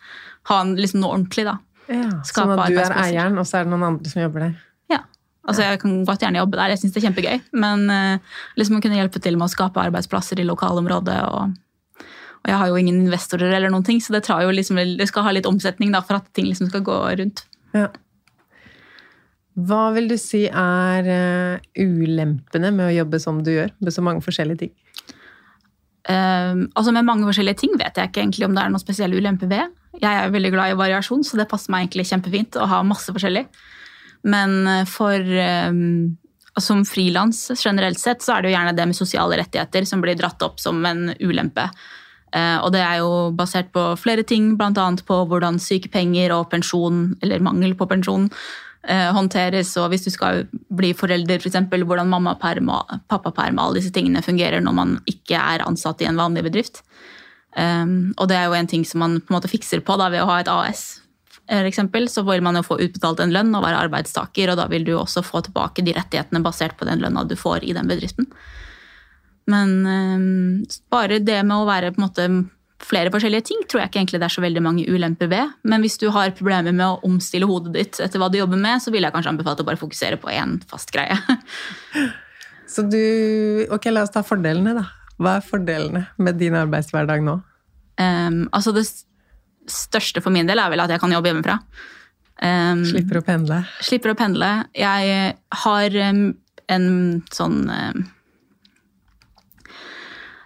[0.49, 1.47] ha en, liksom noe ordentlig.
[1.47, 1.57] da.
[1.87, 2.09] ja.
[2.27, 4.55] Sånn at du er eieren, og så er det noen andre som jobber der.
[4.91, 5.01] Ja.
[5.47, 7.41] Altså, Jeg kan godt gjerne jobbe der, jeg syns det er kjempegøy.
[7.63, 11.19] Men eh, liksom å kunne hjelpe til med å skape arbeidsplasser i lokalområdet.
[11.31, 11.55] Og,
[12.43, 15.31] og jeg har jo ingen investorer, eller noen ting, så det, liksom, det skal ha
[15.31, 17.45] litt omsetning da, for at ting liksom skal gå rundt.
[17.71, 17.87] Ja.
[19.53, 24.03] Hva vil du si er eh, ulempene med å jobbe som du gjør, med så
[24.03, 24.73] mange forskjellige ting?
[26.03, 29.13] Um, altså Med mange forskjellige ting vet jeg ikke egentlig om det er noen spesiell
[29.15, 29.71] ulempe ved.
[30.01, 33.13] Jeg er veldig glad i variasjon, så det passer meg egentlig kjempefint å ha masse
[33.13, 33.45] forskjellig.
[34.27, 35.31] Men eh, for
[35.69, 36.17] um,
[36.59, 40.19] som frilans generelt sett, så er det jo gjerne det med sosiale rettigheter som blir
[40.19, 41.69] dratt opp som en ulempe.
[42.33, 44.89] Eh, Og det er jo basert på flere ting, bl.a.
[45.05, 48.29] på hvordan sykepenger og pensjon, eller mangel på pensjon,
[48.87, 49.75] eh, håndteres.
[49.77, 53.93] Og hvis du skal bli forelder, f.eks., for hvordan mammaperm og pappaperm og alle disse
[53.93, 56.81] tingene fungerer når man ikke er ansatt i en vanlig bedrift.
[57.53, 60.09] Um, og det er jo en ting som man på en måte fikser på da,
[60.09, 61.03] ved å ha et AS.
[61.43, 64.65] For eksempel, så vil man jo få utbetalt en lønn og være arbeidstaker, og da
[64.71, 67.89] vil du også få tilbake de rettighetene basert på den lønna du får i den
[67.91, 68.29] bedriften.
[69.51, 72.27] Men um, bare det med å være på en måte
[72.83, 75.53] flere forskjellige ting tror jeg ikke egentlig det er så veldig mange ulemper ved.
[75.67, 78.83] Men hvis du har problemer med å omstille hodet ditt etter hva du jobber med,
[78.83, 81.17] så vil jeg kanskje anbefale å bare fokusere på én fast greie.
[82.73, 84.87] Så du Ok, la oss ta fordelene, da.
[85.21, 87.35] Hva er fordelene med din arbeidshverdag nå?
[88.01, 88.87] Um, altså det
[89.69, 91.59] største for min del er vel at jeg kan jobbe hjemmefra.
[92.41, 93.59] Um, Slipper å pendle?
[93.85, 94.49] slipper å pendle.
[94.75, 96.23] Jeg har um,
[96.73, 96.89] en
[97.31, 97.59] sånn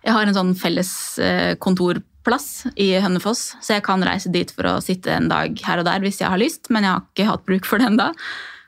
[0.08, 4.70] Jeg har en sånn felles eh, kontorplass i Hønefoss, så jeg kan reise dit for
[4.70, 7.28] å sitte en dag her og der hvis jeg har lyst, men jeg har ikke
[7.28, 8.14] hatt bruk for det ennå.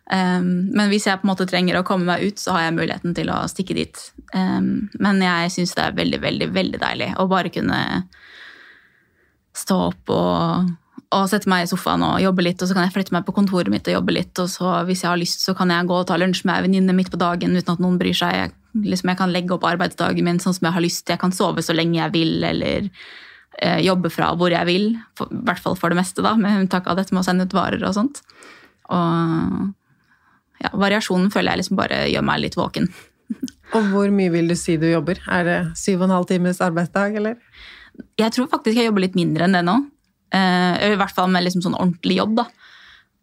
[0.09, 2.75] Um, men hvis jeg på en måte trenger å komme meg ut, så har jeg
[2.79, 3.99] muligheten til å stikke dit.
[4.33, 7.79] Um, men jeg syns det er veldig, veldig, veldig deilig å bare kunne
[9.55, 10.71] stå opp og,
[11.13, 13.37] og sette meg i sofaen og jobbe litt, og så kan jeg flytte meg på
[13.37, 16.01] kontoret mitt og jobbe litt, og så hvis jeg har lyst, så kan jeg gå
[16.01, 18.33] og ta lunsj med ei venninne midt på dagen uten at noen bryr seg.
[18.35, 21.05] Jeg, liksom, jeg kan legge opp arbeidsdagen min sånn som jeg har lyst.
[21.05, 21.15] til.
[21.15, 22.89] Jeg kan sove så lenge jeg vil, eller
[23.61, 24.87] eh, jobbe fra hvor jeg vil.
[25.17, 27.47] For, I hvert fall for det meste, da, med unntak av dette med å sende
[27.49, 28.23] ut varer og sånt.
[28.89, 29.69] Og
[30.59, 32.89] ja, variasjonen føler jeg liksom bare gjør meg litt våken.
[33.77, 35.19] Og hvor mye vil du si du jobber?
[35.29, 37.35] Er det syv og en halv times arbeidsdag, eller?
[38.17, 39.75] Jeg tror faktisk jeg jobber litt mindre enn det nå.
[40.33, 42.47] Eh, I hvert fall med liksom sånn ordentlig jobb, da.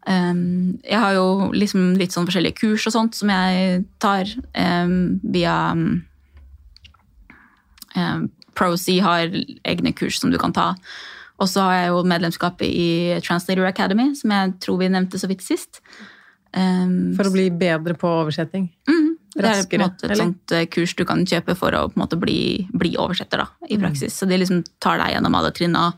[0.07, 5.17] Um, jeg har jo liksom litt sånn forskjellige kurs og sånt som jeg tar um,
[5.19, 5.99] via um,
[8.55, 9.35] ProSea har
[9.67, 10.69] egne kurs som du kan ta.
[11.37, 15.29] Og så har jeg jo medlemskapet i Translator Academy, som jeg tror vi nevnte så
[15.29, 15.83] vidt sist.
[16.49, 18.71] For å bli bedre på oversetting?
[18.89, 21.83] mm, det er på en måte et sånt eh, kurs du kan kjøpe for å
[21.91, 23.69] på en måte bli, bli oversetter da, Mm.
[23.69, 24.15] i praksis.
[24.15, 25.93] Så de liksom tar deg gjennom alle trinna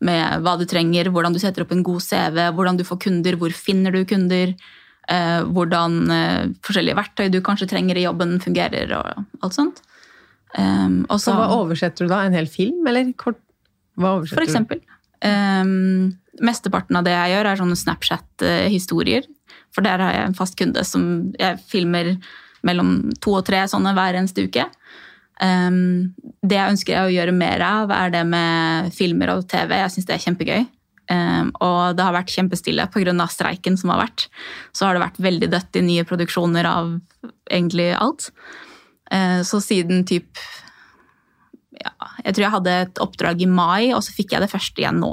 [0.00, 3.36] med hva du trenger, hvordan du setter opp en god CV, hvordan du får kunder,
[3.38, 4.54] hvor finner du kunder,
[5.08, 9.82] eh, hvordan eh, forskjellige verktøy du kanskje trenger i jobben fungerer og alt sånt.
[10.58, 12.26] Um, og Så hva oversetter du da?
[12.26, 13.38] En hel film, eller kort?
[13.96, 14.82] Hva oversetter for eksempel.
[15.24, 19.28] Um, mesteparten av det jeg gjør, er sånne Snapchat-historier.
[19.72, 21.06] For der har jeg en fast kunde som
[21.40, 22.16] jeg filmer
[22.66, 24.68] mellom to og tre sånne hver eneste uke.
[25.42, 26.12] Um,
[26.44, 29.74] det jeg ønsker jeg å gjøre mer av, er det med filmer og TV.
[29.80, 30.64] Jeg syns det er kjempegøy.
[31.12, 33.26] Um, og det har vært kjempestille pga.
[33.28, 34.28] streiken som har vært.
[34.72, 36.94] Så har det vært veldig dødt i nye produksjoner av
[37.50, 38.30] egentlig alt.
[39.12, 40.38] Uh, så siden typ
[41.82, 41.90] ja,
[42.24, 45.00] Jeg tror jeg hadde et oppdrag i mai, og så fikk jeg det første igjen
[45.02, 45.10] nå.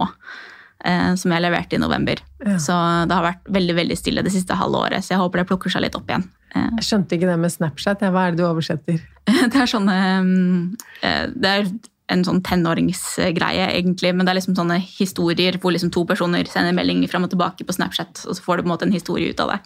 [0.85, 2.19] eh, Som jeg leverte i november.
[2.45, 2.57] Ja.
[2.61, 2.75] Så
[3.09, 5.01] det har vært veldig veldig stille det siste halve året.
[5.03, 6.27] Så jeg håper det plukker seg litt opp igjen.
[6.55, 8.03] Jeg skjønte ikke det med Snapchat.
[8.09, 8.99] Hva er det du oversetter?
[9.51, 10.61] Det er sånne mm,
[11.05, 11.67] eh, Det er
[12.09, 14.11] en sånn tenåringsgreie, egentlig.
[14.15, 17.65] Men det er liksom sånne historier hvor liksom to personer sender melding fram og tilbake
[17.67, 19.59] på Snapchat, og så får du på en måte en historie ut av det.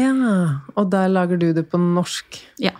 [0.00, 0.14] Ja,
[0.74, 2.40] og der lager du det på norsk.
[2.62, 2.72] Ja.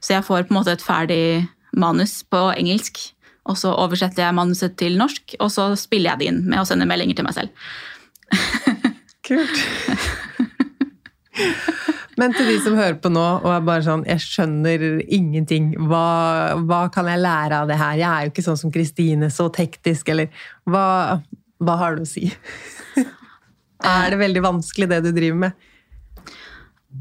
[0.00, 1.44] Så jeg får på en måte et ferdig
[1.76, 3.02] manus på engelsk,
[3.44, 6.68] og så oversetter jeg manuset til norsk, og så spiller jeg det inn med å
[6.68, 7.50] sende meldinger til meg selv.
[9.28, 9.56] Kult.
[12.20, 15.72] Men til de som hører på nå og er bare sånn Jeg skjønner ingenting.
[15.88, 17.98] Hva, hva kan jeg lære av det her?
[17.98, 20.30] Jeg er jo ikke sånn som Kristine, så teknisk, eller
[20.70, 21.20] hva,
[21.64, 22.28] hva har du å si?
[23.94, 25.70] er det veldig vanskelig, det du driver med?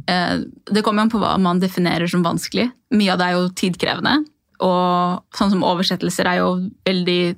[0.09, 0.37] Eh,
[0.73, 2.69] Det kommer an på hva man definerer som vanskelig.
[2.95, 4.17] Mye av det er jo tidkrevende.
[4.63, 6.51] Og sånn som oversettelser er jo
[6.87, 7.35] veldig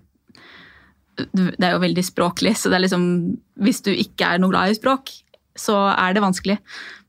[1.16, 3.06] Det er jo veldig språklig, så det er liksom
[3.64, 5.14] Hvis du ikke er noe glad i språk,
[5.56, 6.58] så er det vanskelig.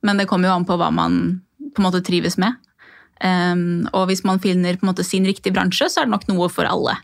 [0.06, 1.18] Men det kommer jo an på hva man
[1.74, 2.56] på en måte trives med.
[3.24, 6.26] Um, og hvis man finner på en måte sin riktige bransje, så er det nok
[6.30, 6.96] noe for alle.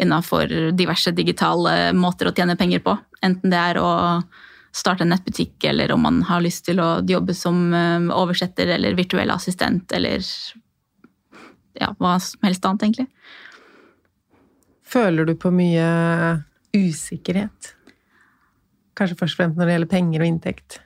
[0.00, 2.96] Innafor diverse digitale måter å tjene penger på.
[3.24, 3.90] Enten det er å
[4.72, 8.98] starte en nettbutikk, eller om man har lyst til å jobbe som um, oversetter eller
[8.98, 10.22] virtuell assistent, eller
[11.80, 13.08] ja, hva som helst annet, egentlig.
[14.90, 15.88] Føler du på mye
[16.74, 17.74] usikkerhet?
[18.98, 20.80] Kanskje først og fremst når det gjelder penger og inntekt?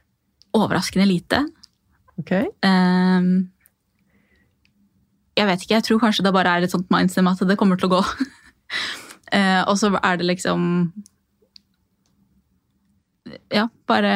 [0.54, 1.40] Overraskende lite.
[2.20, 2.30] Ok?
[2.62, 3.50] Um,
[5.34, 7.80] jeg vet ikke, jeg tror kanskje det bare er et sånt mindset at det kommer
[7.80, 8.02] til å gå.
[9.34, 10.68] uh, og så er det liksom
[13.50, 14.12] Ja, bare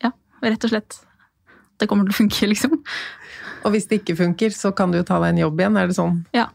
[0.00, 0.98] Ja, rett og slett.
[1.76, 2.80] Det kommer til å funke, liksom.
[3.64, 5.76] Og hvis det ikke funker, så kan du jo ta deg en jobb igjen.
[5.80, 6.48] Er det sånn Ja.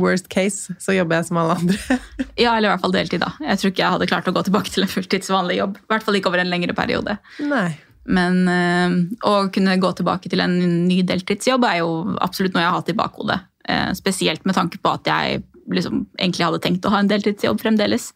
[0.00, 1.98] Worst case, så jobber jeg som alle andre?
[2.44, 3.32] ja, eller i hvert fall deltid, da.
[3.44, 5.80] Jeg tror ikke jeg hadde klart å gå tilbake til en fulltidsvanlig jobb.
[5.80, 7.16] I hvert fall ikke over en lengre periode.
[7.44, 7.68] Nei.
[8.04, 11.90] Men øh, å kunne gå tilbake til en ny deltidsjobb er jo
[12.24, 13.40] absolutt noe jeg har hatt i bakhodet.
[13.64, 17.62] Eh, spesielt med tanke på at jeg liksom egentlig hadde tenkt å ha en deltidsjobb
[17.62, 18.10] fremdeles.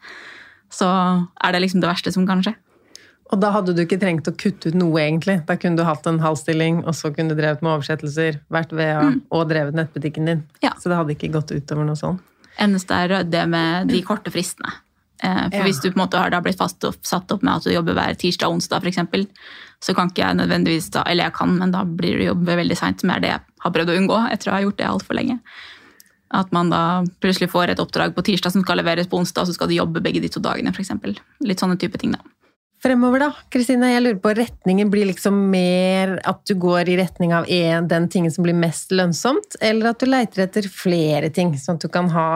[0.73, 2.53] Så er det liksom det verste som kan skje.
[3.29, 5.43] Og da hadde du ikke trengt å kutte ut noe, egentlig.
[5.49, 9.21] Da kunne du hatt en halvstilling, og så kunne du drevet med oversettelser, vært ved
[9.29, 10.45] og drevet nettbutikken din.
[10.65, 10.73] Ja.
[10.81, 12.25] Så det hadde ikke gått utover noe sånt.
[12.59, 14.73] Eneste er det med de korte fristene.
[15.23, 15.65] Eh, For Ja.
[15.65, 17.71] Hvis du på en måte har da blitt fast opp, satt opp med at du
[17.71, 19.27] jobber hver tirsdag og onsdag, eksempel,
[19.83, 22.77] så kan ikke jeg nødvendigvis da, Eller jeg kan, men da blir du jobbe veldig
[22.77, 25.15] seint, som er det jeg har prøvd å unngå etter å ha gjort det altfor
[25.15, 25.39] lenge.
[26.31, 29.49] At man da plutselig får et oppdrag på tirsdag som skal leveres på onsdag, og
[29.49, 30.91] så skal du jobbe begge de to dagene, f.eks.
[31.41, 32.21] Litt sånne type ting, da.
[32.83, 33.89] Fremover, da, Kristine.
[33.91, 38.07] Jeg lurer på retningen blir liksom mer at du går i retning av en, den
[38.13, 41.91] tingen som blir mest lønnsomt, eller at du leiter etter flere ting, sånn at du
[41.91, 42.29] kan ha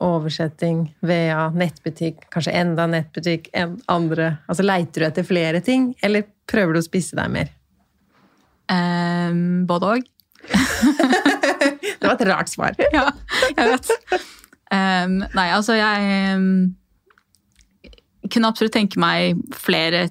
[0.00, 6.24] oversetting, VA, nettbutikk, kanskje enda nettbutikk, en andre Altså leiter du etter flere ting, eller
[6.48, 7.52] prøver du å spisse deg mer?
[8.70, 10.10] Um, både òg.
[12.00, 12.76] Det var et rart svar.
[12.96, 13.08] ja,
[13.56, 13.90] jeg vet.
[14.72, 16.52] Um, nei, altså jeg um,
[18.28, 20.08] kunne absolutt tenke meg flere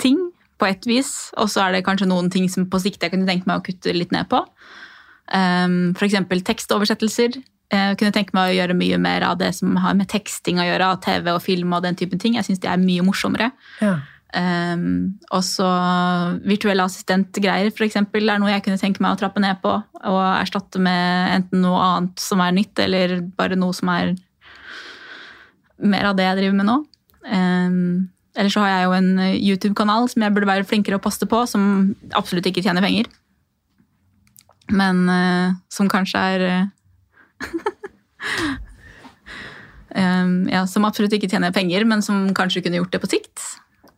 [0.00, 0.18] ting
[0.60, 1.12] på ett vis.
[1.40, 3.66] Og så er det kanskje noen ting som på sikt jeg kunne tenke meg å
[3.66, 4.40] kutte litt ned på.
[5.32, 6.16] Um, F.eks.
[6.46, 7.40] tekstoversettelser.
[7.74, 10.66] Jeg kunne tenke meg å gjøre mye mer av det som har med teksting å
[10.66, 12.36] gjøre, av TV og film og den typen ting.
[12.38, 13.50] Jeg syns de er mye morsommere.
[13.82, 13.96] Ja.
[14.34, 15.66] Um, også
[16.42, 19.74] virtuelle assistentgreier for eksempel, er noe jeg kunne tenke meg å trappe ned på.
[20.04, 24.14] Og erstatte med enten noe annet som er nytt, eller bare noe som er
[25.84, 26.80] mer av det jeg driver med nå.
[27.24, 31.26] Um, eller så har jeg jo en YouTube-kanal som jeg burde være flinkere å poste
[31.30, 33.06] på, som absolutt ikke tjener penger.
[34.74, 36.40] Men uh, som kanskje er
[39.94, 43.38] um, Ja, som absolutt ikke tjener penger, men som kanskje kunne gjort det på sikt.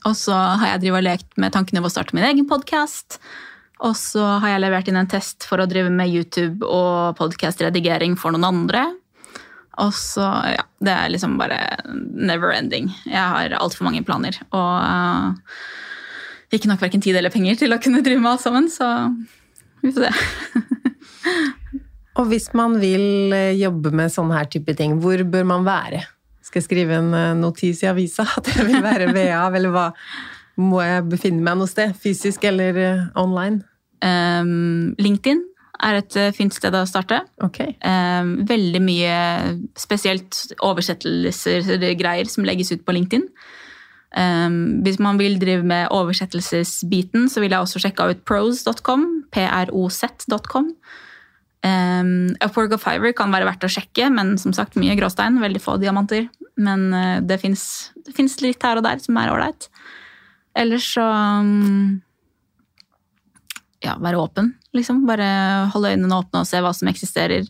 [0.06, 3.18] Og så har jeg drivet og lekt med tankene om å starte min egen podkast.
[3.84, 8.14] Og så har jeg levert inn en test for å drive med YouTube og podkastredigering
[8.20, 8.86] for noen andre.
[9.82, 11.58] Og så, ja, Det er liksom bare
[11.88, 12.90] never ending.
[13.04, 14.38] Jeg har altfor mange planer.
[14.56, 15.34] Og uh,
[16.52, 19.10] ikke nok verken tid eller penger til å kunne drive med alt sammen, så
[19.82, 20.12] vi får se.
[22.16, 26.00] Og hvis man vil eh, jobbe med sånne her type ting, hvor bør man være?
[26.46, 29.90] Skal jeg skrive en eh, notis i avisa at jeg vil være VA, eller hva?
[30.56, 31.92] Må jeg befinne meg noe sted?
[32.00, 32.78] Fysisk eller
[33.20, 33.60] online?
[34.00, 35.42] Um, LinkedIn
[35.84, 37.20] er et uh, fint sted å starte.
[37.44, 37.60] Ok.
[37.84, 39.16] Um, veldig mye
[39.78, 43.28] spesielt oversettelser greier som legges ut på LinkedIn.
[44.16, 49.04] Um, hvis man vil drive med oversettelsesbiten, så vil jeg også sjekke ut pros.com.
[49.34, 50.70] proz.com.
[51.66, 55.40] Um, Upwork og Fiver kan være verdt å sjekke, men som sagt mye gråstein.
[55.42, 56.30] Veldig få diamanter.
[56.56, 59.68] Men uh, det fins litt her og der som er ålreit.
[60.56, 62.00] Ellers så um,
[63.84, 65.04] Ja, være åpen, liksom.
[65.08, 65.28] Bare
[65.74, 67.48] holde øynene åpne og se hva som eksisterer.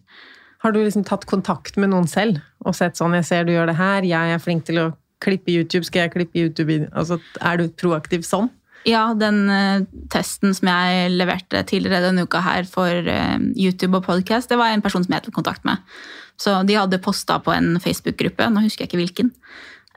[0.64, 3.70] Har du liksom tatt kontakt med noen selv og sett sånn 'Jeg ser du gjør
[3.70, 7.56] det her, jeg er flink til å klippe YouTube, skal jeg klippe YouTube?' Altså, er
[7.56, 8.50] du proaktiv sånn?
[8.86, 14.06] Ja, den uh, testen som jeg leverte tidligere denne uka her for uh, YouTube og
[14.06, 15.82] podcast, det var en person som jeg tok kontakt med.
[16.38, 19.32] Så de hadde posta på en Facebook-gruppe, nå husker jeg ikke hvilken,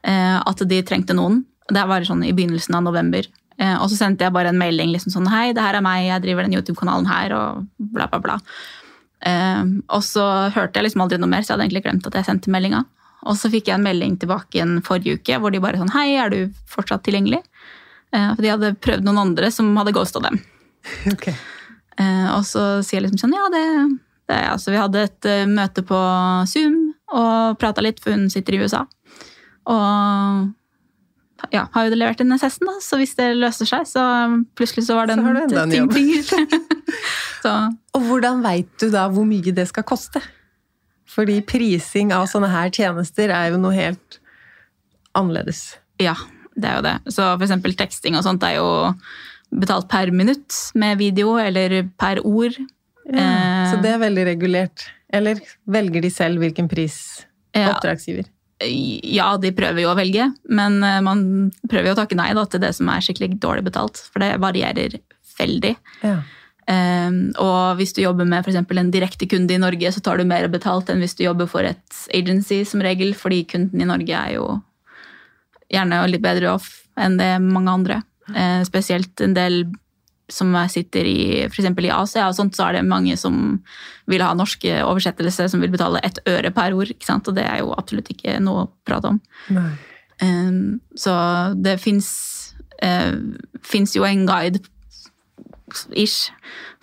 [0.08, 1.44] uh, at de trengte noen.
[1.70, 3.30] Det var sånn i begynnelsen av november.
[3.60, 6.24] Og så sendte jeg bare en melding liksom sånn Hei, det her er meg, jeg
[6.24, 8.38] driver den YouTube-kanalen her, og bla, bla, bla.
[9.92, 10.24] og så
[10.56, 12.86] hørte jeg liksom aldri noe mer, så jeg hadde egentlig glemt at jeg sendte meldinga.
[13.28, 16.14] Og så fikk jeg en melding tilbake igjen forrige uke hvor de bare sånn Hei,
[16.16, 16.40] er du
[16.72, 17.42] fortsatt tilgjengelig?
[18.16, 20.42] Eh, for de hadde prøvd noen andre som hadde ghosta dem.
[21.14, 21.36] Okay.
[22.00, 23.64] Eh, og så sier jeg liksom sånn, ja, det,
[24.32, 26.00] det altså, Vi hadde et møte på
[26.48, 26.78] Zoom
[27.12, 28.86] og prata litt, for hun sitter i USA.
[29.68, 30.48] Og
[31.54, 34.04] ja, har jo levert inn SS-en, da, så hvis det løser seg, så
[34.60, 36.50] plutselig så var det en ting, ting
[37.96, 40.22] Og hvordan veit du da hvor mye det skal koste?
[41.10, 44.20] Fordi prising av sånne her tjenester er jo noe helt
[45.18, 45.80] annerledes.
[46.00, 46.16] ja,
[46.56, 46.96] det er jo det.
[47.16, 48.68] Så eksempel teksting og sånt er jo
[49.50, 52.58] betalt per minutt med video, eller per ord.
[53.10, 54.90] Ja, så Eh, det er veldig regulert.
[55.10, 57.26] Eller velger de selv hvilken pris
[57.58, 58.28] oppdragsgiver?
[58.28, 61.22] Ja, de prøver jo å velge, men eh, man
[61.70, 64.36] prøver jo å takke nei da, til det som er skikkelig dårlig betalt, for det
[64.44, 65.00] varierer
[65.40, 65.74] veldig.
[66.04, 66.20] Ja.
[66.70, 70.20] Um, og hvis du jobber med for eksempel en direkte kunde i Norge, så tar
[70.20, 73.88] du mer betalt enn hvis du jobber for et agency, som regel, fordi kunden i
[73.90, 74.52] Norge er jo
[75.74, 76.70] gjerne litt bedre off
[77.00, 78.02] enn det mange andre.
[78.30, 79.64] Uh, spesielt en del
[80.34, 83.60] som sitter i eksempel i Asia, og sånt, så er det mange som
[84.10, 86.92] vil ha norske oversettelser, som vil betale ett øre per ord.
[86.94, 87.28] ikke sant?
[87.28, 89.22] Og det er jo absolutt ikke noe å prate om.
[90.20, 91.14] Um, så
[91.56, 92.10] det fins
[93.66, 94.62] fins jo en guide
[95.92, 96.30] ish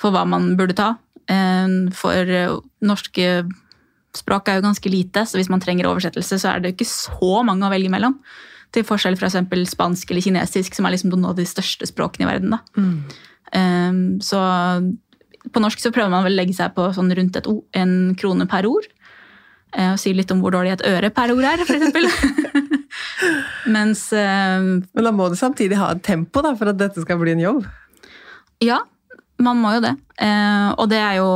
[0.01, 0.95] for hva man burde ta.
[1.27, 3.47] Um, for uh, norske
[4.17, 6.89] språk er jo ganske lite, så hvis man trenger oversettelse, så er det jo ikke
[6.89, 8.19] så mange å velge mellom.
[8.75, 12.31] Til forskjell fra spansk eller kinesisk, som er liksom noen av de største språkene i
[12.31, 12.57] verden.
[12.57, 12.61] da.
[12.79, 13.03] Um,
[13.53, 14.41] så
[15.53, 18.15] på norsk så prøver man vel å legge seg på sånn rundt et, o- en
[18.19, 18.87] krone per ord.
[19.77, 21.95] eh, Og si litt om hvor dårlig et øre per ord er, f.eks.
[23.77, 27.19] Mens eh, Men da må du samtidig ha et tempo da, for at dette skal
[27.23, 27.65] bli en jobb.
[28.65, 28.81] ja,
[29.39, 29.91] man må jo det.
[30.25, 31.27] Eh, og det er jo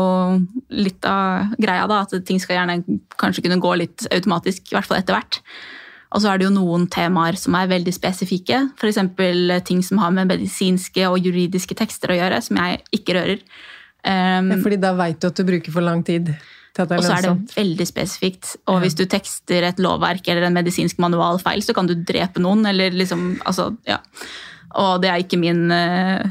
[0.72, 2.78] litt av greia, da, at ting skal gjerne
[3.20, 5.36] kanskje kunne gå litt automatisk, i hvert fall etter hvert.
[6.10, 8.64] Og så er det jo noen temaer som er veldig spesifikke.
[8.74, 8.98] F.eks.
[9.66, 13.44] ting som har med medisinske og juridiske tekster å gjøre, som jeg ikke rører.
[14.02, 16.32] Um, Fordi da veit du at du bruker for lang tid.
[16.80, 18.56] og så er det veldig spesifikt.
[18.66, 22.42] Og hvis du tekster et lovverk eller en medisinsk manual feil, så kan du drepe
[22.42, 22.66] noen.
[22.66, 24.00] eller liksom, altså, ja.
[24.80, 26.26] Og det er ikke min eh,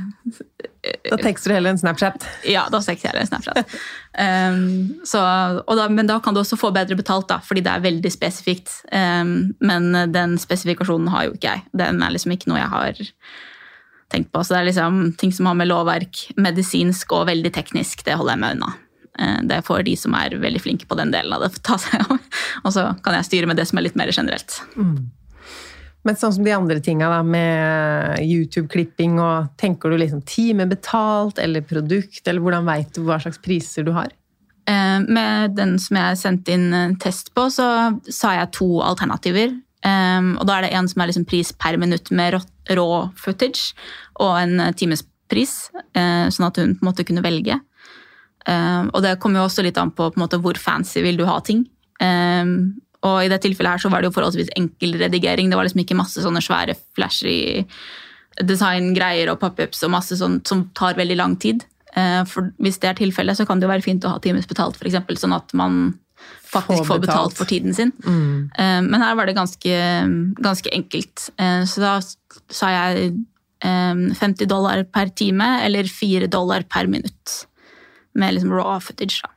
[1.09, 2.25] Da tekster du heller en Snapchat.
[2.49, 3.75] Ja, da tekster jeg en Snapchat.
[4.19, 4.63] Um,
[5.07, 5.21] så,
[5.67, 8.73] da, men da kan du også få bedre betalt, da, fordi det er veldig spesifikt.
[8.91, 11.65] Um, men den spesifikasjonen har jo ikke jeg.
[11.83, 13.03] Den er liksom ikke noe jeg har
[14.09, 14.41] tenkt på.
[14.43, 18.35] Så det er liksom ting som har med lovverk, medisinsk og veldig teknisk, det holder
[18.37, 18.73] jeg meg unna.
[19.19, 22.01] Eh, Det får de som er veldig flinke på den delen av det, ta seg
[22.07, 22.17] av.
[22.63, 24.61] Og så kan jeg styre med det som er litt mer generelt.
[26.07, 31.65] Men sånn som de andre tinga, med YouTube-klipping og Tenker du liksom time betalt eller
[31.67, 34.13] produkt, eller hvordan veit du hva slags priser du har?
[34.69, 37.67] Eh, Med den som jeg sendte inn test på, så
[38.07, 39.53] sa jeg to alternativer.
[39.83, 42.43] Eh, og da er det en som er liksom pris per minutt med rå,
[42.79, 42.89] rå
[43.19, 43.73] footage,
[44.23, 45.57] og en eh, timespris,
[45.93, 47.59] eh, sånn at hun på en måte kunne velge.
[48.47, 51.25] Um, og det kommer jo også litt an på, på måte, hvor fancy vil du
[51.27, 51.65] ha ting.
[52.01, 55.49] Um, og i det tilfellet her så var det jo forholdsvis enkel redigering.
[55.49, 57.63] Det var liksom ikke masse sånne svære flashy
[58.43, 61.63] designgreier og pop-ups og masse sånt som tar veldig lang tid.
[61.95, 64.47] Eh, For hvis det er tilfellet, så kan det jo være fint å ha times
[64.47, 65.97] betalt, eksempel, sånn at man
[66.49, 67.91] faktisk Får betalt for tiden sin.
[68.03, 68.49] Mm.
[68.89, 69.73] Men her var det ganske,
[70.41, 71.29] ganske enkelt.
[71.37, 71.99] Eh, Så da
[72.49, 73.13] sa jeg
[73.61, 77.45] eh, 50 dollar per time eller 4 dollar per minutt.
[78.15, 79.21] Med liksom raw footage.
[79.23, 79.29] Da.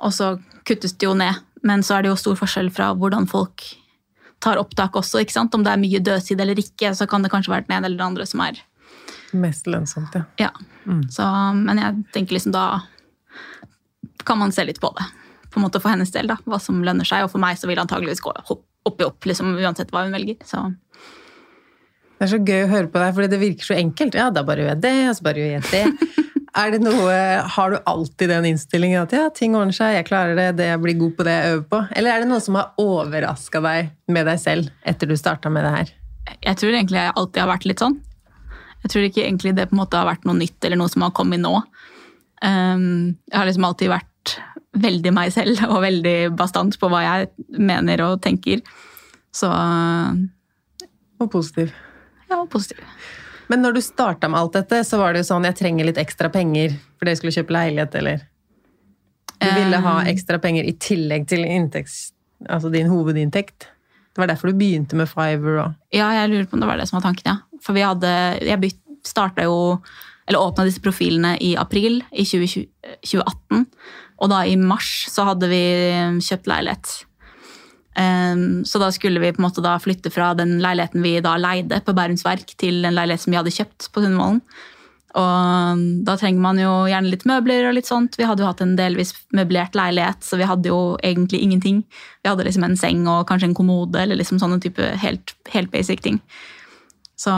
[0.00, 1.36] Og så kuttes det jo ned.
[1.66, 3.64] Men så er det jo stor forskjell fra hvordan folk
[4.42, 5.22] tar opptak også.
[5.22, 5.54] ikke sant?
[5.54, 7.98] Om det er mye dødtid eller ikke, så kan det kanskje være den ene eller
[7.98, 8.64] den andre som er
[9.36, 10.22] Mest lønnsomt, ja.
[10.40, 10.48] ja.
[11.12, 12.62] Så, men jeg tenker liksom da
[14.24, 15.04] kan man se litt på det.
[15.52, 17.26] På en måte For hennes del, da, hva som lønner seg.
[17.26, 20.16] Og for meg så vil det antageligvis gå opp i opp, liksom, uansett hva hun
[20.16, 20.38] velger.
[20.48, 20.62] Så
[22.18, 24.16] Det er så gøy å høre på deg, fordi det virker så enkelt.
[24.16, 26.08] Ja, da bare gjør jeg det, og så bare gjør jeg det.
[26.58, 27.14] Er det noe,
[27.54, 30.82] Har du alltid den innstillingen at ja, ting ordner seg, jeg klarer det, det jeg
[30.82, 31.80] blir god på det jeg øver på?
[32.00, 35.66] Eller er det noe som har overraska deg med deg selv etter du starta med
[35.68, 35.94] det her?
[36.36, 37.96] jeg tror egentlig jeg alltid har vært litt sånn.
[38.84, 41.04] Jeg tror ikke egentlig det på en måte har vært noe nytt eller noe som
[41.06, 41.54] har kommet nå.
[42.44, 44.34] Um, jeg har liksom alltid vært
[44.78, 48.62] veldig meg selv og veldig bastant på hva jeg mener og tenker.
[49.34, 49.48] Så
[51.18, 51.72] Og positiv.
[52.28, 52.84] ja, og positiv.
[53.48, 56.00] Men når du starta med alt dette, så var det jo sånn jeg trenger litt
[56.00, 58.26] ekstra penger fordi jeg skulle kjøpe leilighet, eller?
[59.38, 62.10] Du ville ha ekstra penger i tillegg til inntekts,
[62.50, 63.68] altså din hovedinntekt.
[64.10, 66.80] Det var derfor du begynte med Fiver og Ja, jeg lurer på om det var
[66.80, 67.60] det som var tanken, ja.
[67.62, 68.08] For vi hadde
[68.42, 68.72] Jeg
[69.06, 69.78] starta jo
[70.26, 72.66] Eller åpna disse profilene i april i 2020,
[73.06, 73.62] 2018.
[74.18, 75.62] Og da i mars så hadde vi
[76.20, 76.90] kjøpt leilighet.
[77.98, 81.80] Så da skulle vi på en måte da flytte fra den leiligheten vi da leide
[81.82, 84.38] på Bærums Verk, til en leilighet som vi hadde kjøpt på Sundvolden.
[85.18, 88.18] Og da trenger man jo gjerne litt møbler og litt sånt.
[88.20, 91.80] Vi hadde jo hatt en delvis møblert leilighet, så vi hadde jo egentlig ingenting.
[92.22, 95.72] Vi hadde liksom en seng og kanskje en kommode, eller liksom sånne type helt, helt
[95.72, 96.20] basic ting.
[97.18, 97.34] Så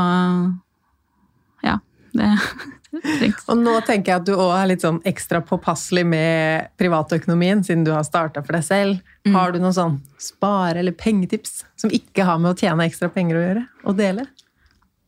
[1.65, 1.79] ja,
[2.13, 2.35] det.
[2.93, 7.85] Og nå tenker jeg at du òg er litt sånn ekstra påpasselig med privatøkonomien, siden
[7.87, 9.13] du har starta for deg selv.
[9.31, 13.39] Har du noen sånn spare- eller pengetips som ikke har med å tjene ekstra penger
[13.39, 13.63] å gjøre?
[13.87, 14.27] Å dele?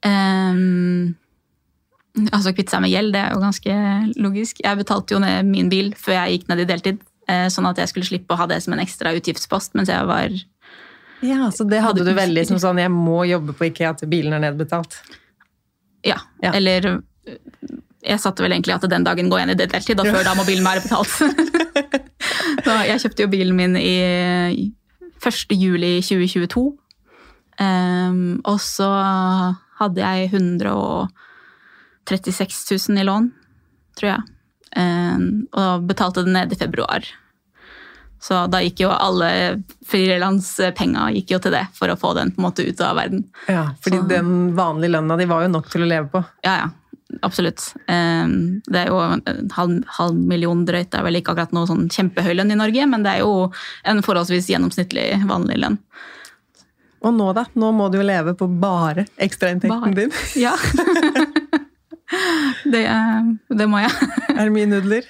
[0.07, 1.15] Um,
[2.31, 3.77] altså kvitte seg med gjeld, det er jo ganske
[4.23, 4.63] logisk.
[4.63, 7.83] Jeg betalte jo ned min bil før jeg gikk ned i deltid, eh, sånn at
[7.83, 10.31] jeg skulle slippe å ha det som en ekstra utgiftspost mens jeg var
[11.23, 14.09] Ja, så det hadde Hadde du veldig som sånn 'jeg må jobbe på IKEA til
[14.09, 14.97] bilen er nedbetalt'.
[16.05, 16.51] Ja, Ja.
[16.53, 17.03] eller
[18.03, 20.35] jeg satte vel egentlig at den dagen går jeg ned i deltid, og før da
[20.35, 21.13] må bilen være betalt.
[22.65, 23.97] Så jeg kjøpte jo bilen min i
[25.23, 25.55] 1.
[25.55, 26.73] juli 2022.
[27.63, 28.89] Ehm, og så
[29.79, 33.27] hadde jeg 136 000 i lån,
[33.99, 34.23] tror jeg.
[34.73, 37.01] Um, og betalte det ned i februar.
[38.23, 39.29] Så da gikk jo alle
[39.91, 43.21] frilanspenga gikk jo til det, for å få den på en måte ut av verden.
[43.51, 46.25] Ja, fordi Så- den vanlige lønna di var jo nok til å leve på.
[46.45, 46.69] Ja, ja.
[47.23, 47.75] Absolutt.
[47.93, 50.89] Ehm, Det er jo en halv, halv million drøyt.
[50.91, 53.51] Det er vel ikke akkurat noe sånn kjempehøy lønn i Norge, men det er jo
[53.85, 55.79] en forholdsvis gjennomsnittlig vanlig lønn.
[57.03, 57.45] Og nå, da?
[57.59, 60.13] Nå må du jo leve på bare ekstrainntekten din.
[60.39, 60.55] Ja.
[62.73, 62.83] det,
[63.51, 63.93] det må jeg.
[64.37, 65.09] Er det mye nudler?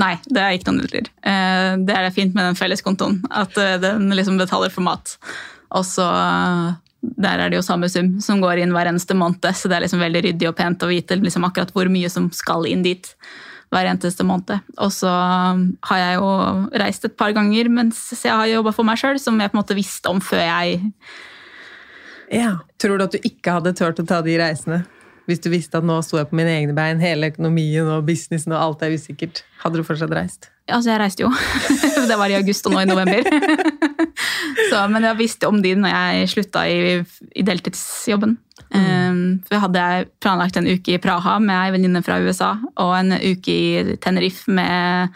[0.00, 1.10] Nei, det er ikke noen nudler.
[1.22, 5.16] Eh, Det er det fint med den felleskontoen, at eh, den liksom betaler for mat.
[5.74, 6.72] Og så eh,
[7.16, 9.86] der er det jo samme sum som går inn hver eneste måned, så det er
[9.86, 13.10] liksom veldig ryddig og pent å vite liksom akkurat hvor mye som skal inn dit
[13.74, 14.62] hver eneste måned.
[14.78, 16.30] Og så har jeg jo
[16.84, 19.62] reist et par ganger mens jeg har jobba for meg sjøl, som jeg på en
[19.62, 20.82] måte visste om før jeg
[22.32, 22.58] Ja.
[22.80, 24.84] Tror du at du ikke hadde turt å ta de reisene?
[25.28, 28.52] Hvis du visste at nå sto jeg på mine egne bein, hele økonomien og businessen
[28.52, 29.40] og alt er usikkert.
[29.62, 30.50] Hadde du fortsatt reist?
[30.68, 31.30] Altså, jeg reiste jo.
[32.10, 33.24] det var i august og nå i november.
[34.70, 36.98] Så, men jeg visste om de når jeg slutta i,
[37.34, 38.36] i deltidsjobben.
[38.74, 39.86] Um, for jeg hadde
[40.22, 44.50] planlagt en uke i Praha med ei venninne fra USA og en uke i Tenerife
[44.50, 45.14] med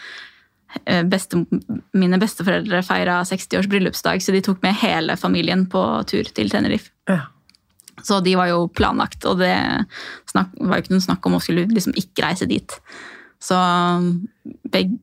[0.87, 1.41] eh, beste,
[1.99, 6.93] mine besteforeldre feira 60-års bryllupsdag, så de tok med hele familien på tur til Tenerife.
[7.11, 7.25] Ja.
[8.07, 9.55] Så de var jo planlagt, og det
[10.31, 12.79] snak, var jo ikke noe snakk om å skulle liksom ikke reise dit.
[13.43, 13.59] Så
[14.71, 14.99] begge,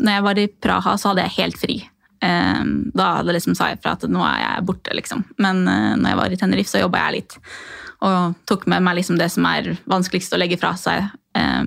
[0.00, 1.78] når jeg var i Praha, så hadde jeg helt fri.
[2.24, 2.64] Eh,
[2.96, 5.24] da hadde liksom sa jeg fra at nå er jeg borte, liksom.
[5.42, 7.38] Men eh, når jeg var i Tenerife, så jobba jeg litt.
[8.04, 11.10] Og tok med meg liksom det som er vanskeligst å legge fra seg.
[11.36, 11.62] Eh,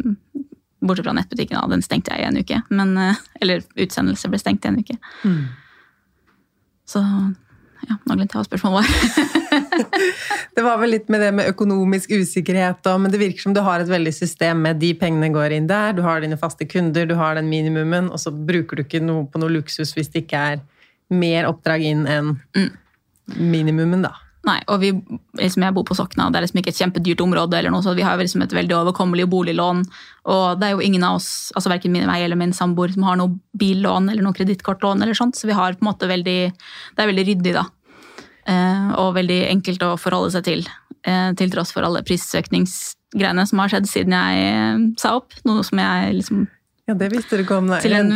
[0.82, 2.62] bortsett fra nettbutikken, og Den stengte jeg i en uke.
[2.70, 4.98] Men, eh, eller utsendelse ble stengt i en uke.
[6.88, 7.04] Så
[7.88, 8.88] ja, nå glemte jeg hva spørsmålet var.
[10.58, 13.60] Det var vel litt med det med økonomisk usikkerhet, og, men det virker som du
[13.62, 17.06] har et veldig system med de pengene går inn der, du har dine faste kunder,
[17.06, 20.26] du har den minimumen, og så bruker du ikke noe på noe luksus hvis det
[20.26, 20.64] ikke er
[21.14, 22.34] mer oppdrag inn enn
[23.38, 24.16] minimumen, da.
[24.48, 24.94] Nei, og vi,
[25.36, 27.92] liksom jeg bor på Sokna, det er liksom ikke et kjempedyrt område, eller noe, så
[27.98, 29.82] vi har liksom et veldig overkommelig boliglån.
[30.32, 33.04] Og det er jo ingen av oss, altså verken min meg eller min samboer, som
[33.10, 36.40] har noe billån eller noe kredittkortlån, eller sånt, så vi har på en måte veldig
[36.48, 37.66] Det er veldig ryddig, da.
[38.48, 40.68] Eh, og veldig enkelt å forholde seg til.
[41.08, 45.36] Eh, til tross for alle prisøkningsgreiene som har skjedd siden jeg eh, sa opp.
[45.48, 46.48] Noe som jeg liksom
[46.88, 47.82] Ja, det visste du ikke om, nei.
[47.84, 48.14] Til en-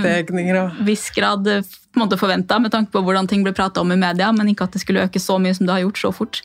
[0.88, 3.92] viss grad eh, på en måte forventa, med tanke på hvordan ting ble prata om
[3.92, 6.12] i media, men ikke at det skulle øke så mye som det har gjort så
[6.16, 6.40] fort.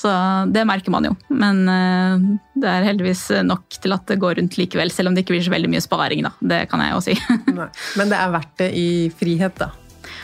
[0.00, 0.08] Så
[0.50, 1.12] det merker man jo.
[1.28, 2.24] Men eh,
[2.56, 5.44] det er heldigvis nok til at det går rundt likevel, selv om det ikke blir
[5.44, 6.32] så veldig mye sparing, da.
[6.40, 7.18] Det kan jeg jo si.
[8.00, 8.88] Men det er verdt det i
[9.20, 9.68] frihet, da.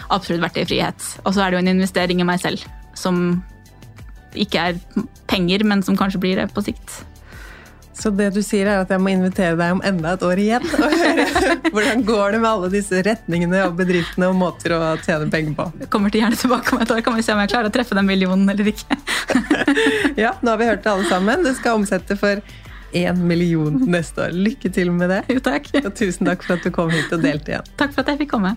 [0.08, 1.10] Absolutt verdt det i frihet.
[1.26, 2.64] Og så er det jo en investering i meg selv,
[2.96, 3.20] som
[4.32, 4.80] ikke er
[5.28, 7.02] penger, men som kanskje blir det på sikt.
[7.98, 10.66] Så det du sier er at jeg må invitere deg om enda et år igjen
[10.68, 11.24] og høre
[11.74, 15.66] hvordan går det med alle disse retningene og bedriftene og måter å tjene penger på.
[15.82, 17.74] Jeg kommer til gjerne tilbake om et år, kan vi se om jeg klarer å
[17.74, 18.98] treffe den millionen eller ikke.
[20.18, 21.44] Ja, nå har vi hørt det alle sammen.
[21.46, 22.40] Du skal omsette for
[22.96, 24.34] én million neste år.
[24.34, 25.20] Lykke til med det.
[25.30, 25.68] Jo, takk.
[25.82, 27.68] Og tusen takk for at du kom hit og delte igjen.
[27.78, 28.54] Takk for at jeg fikk komme.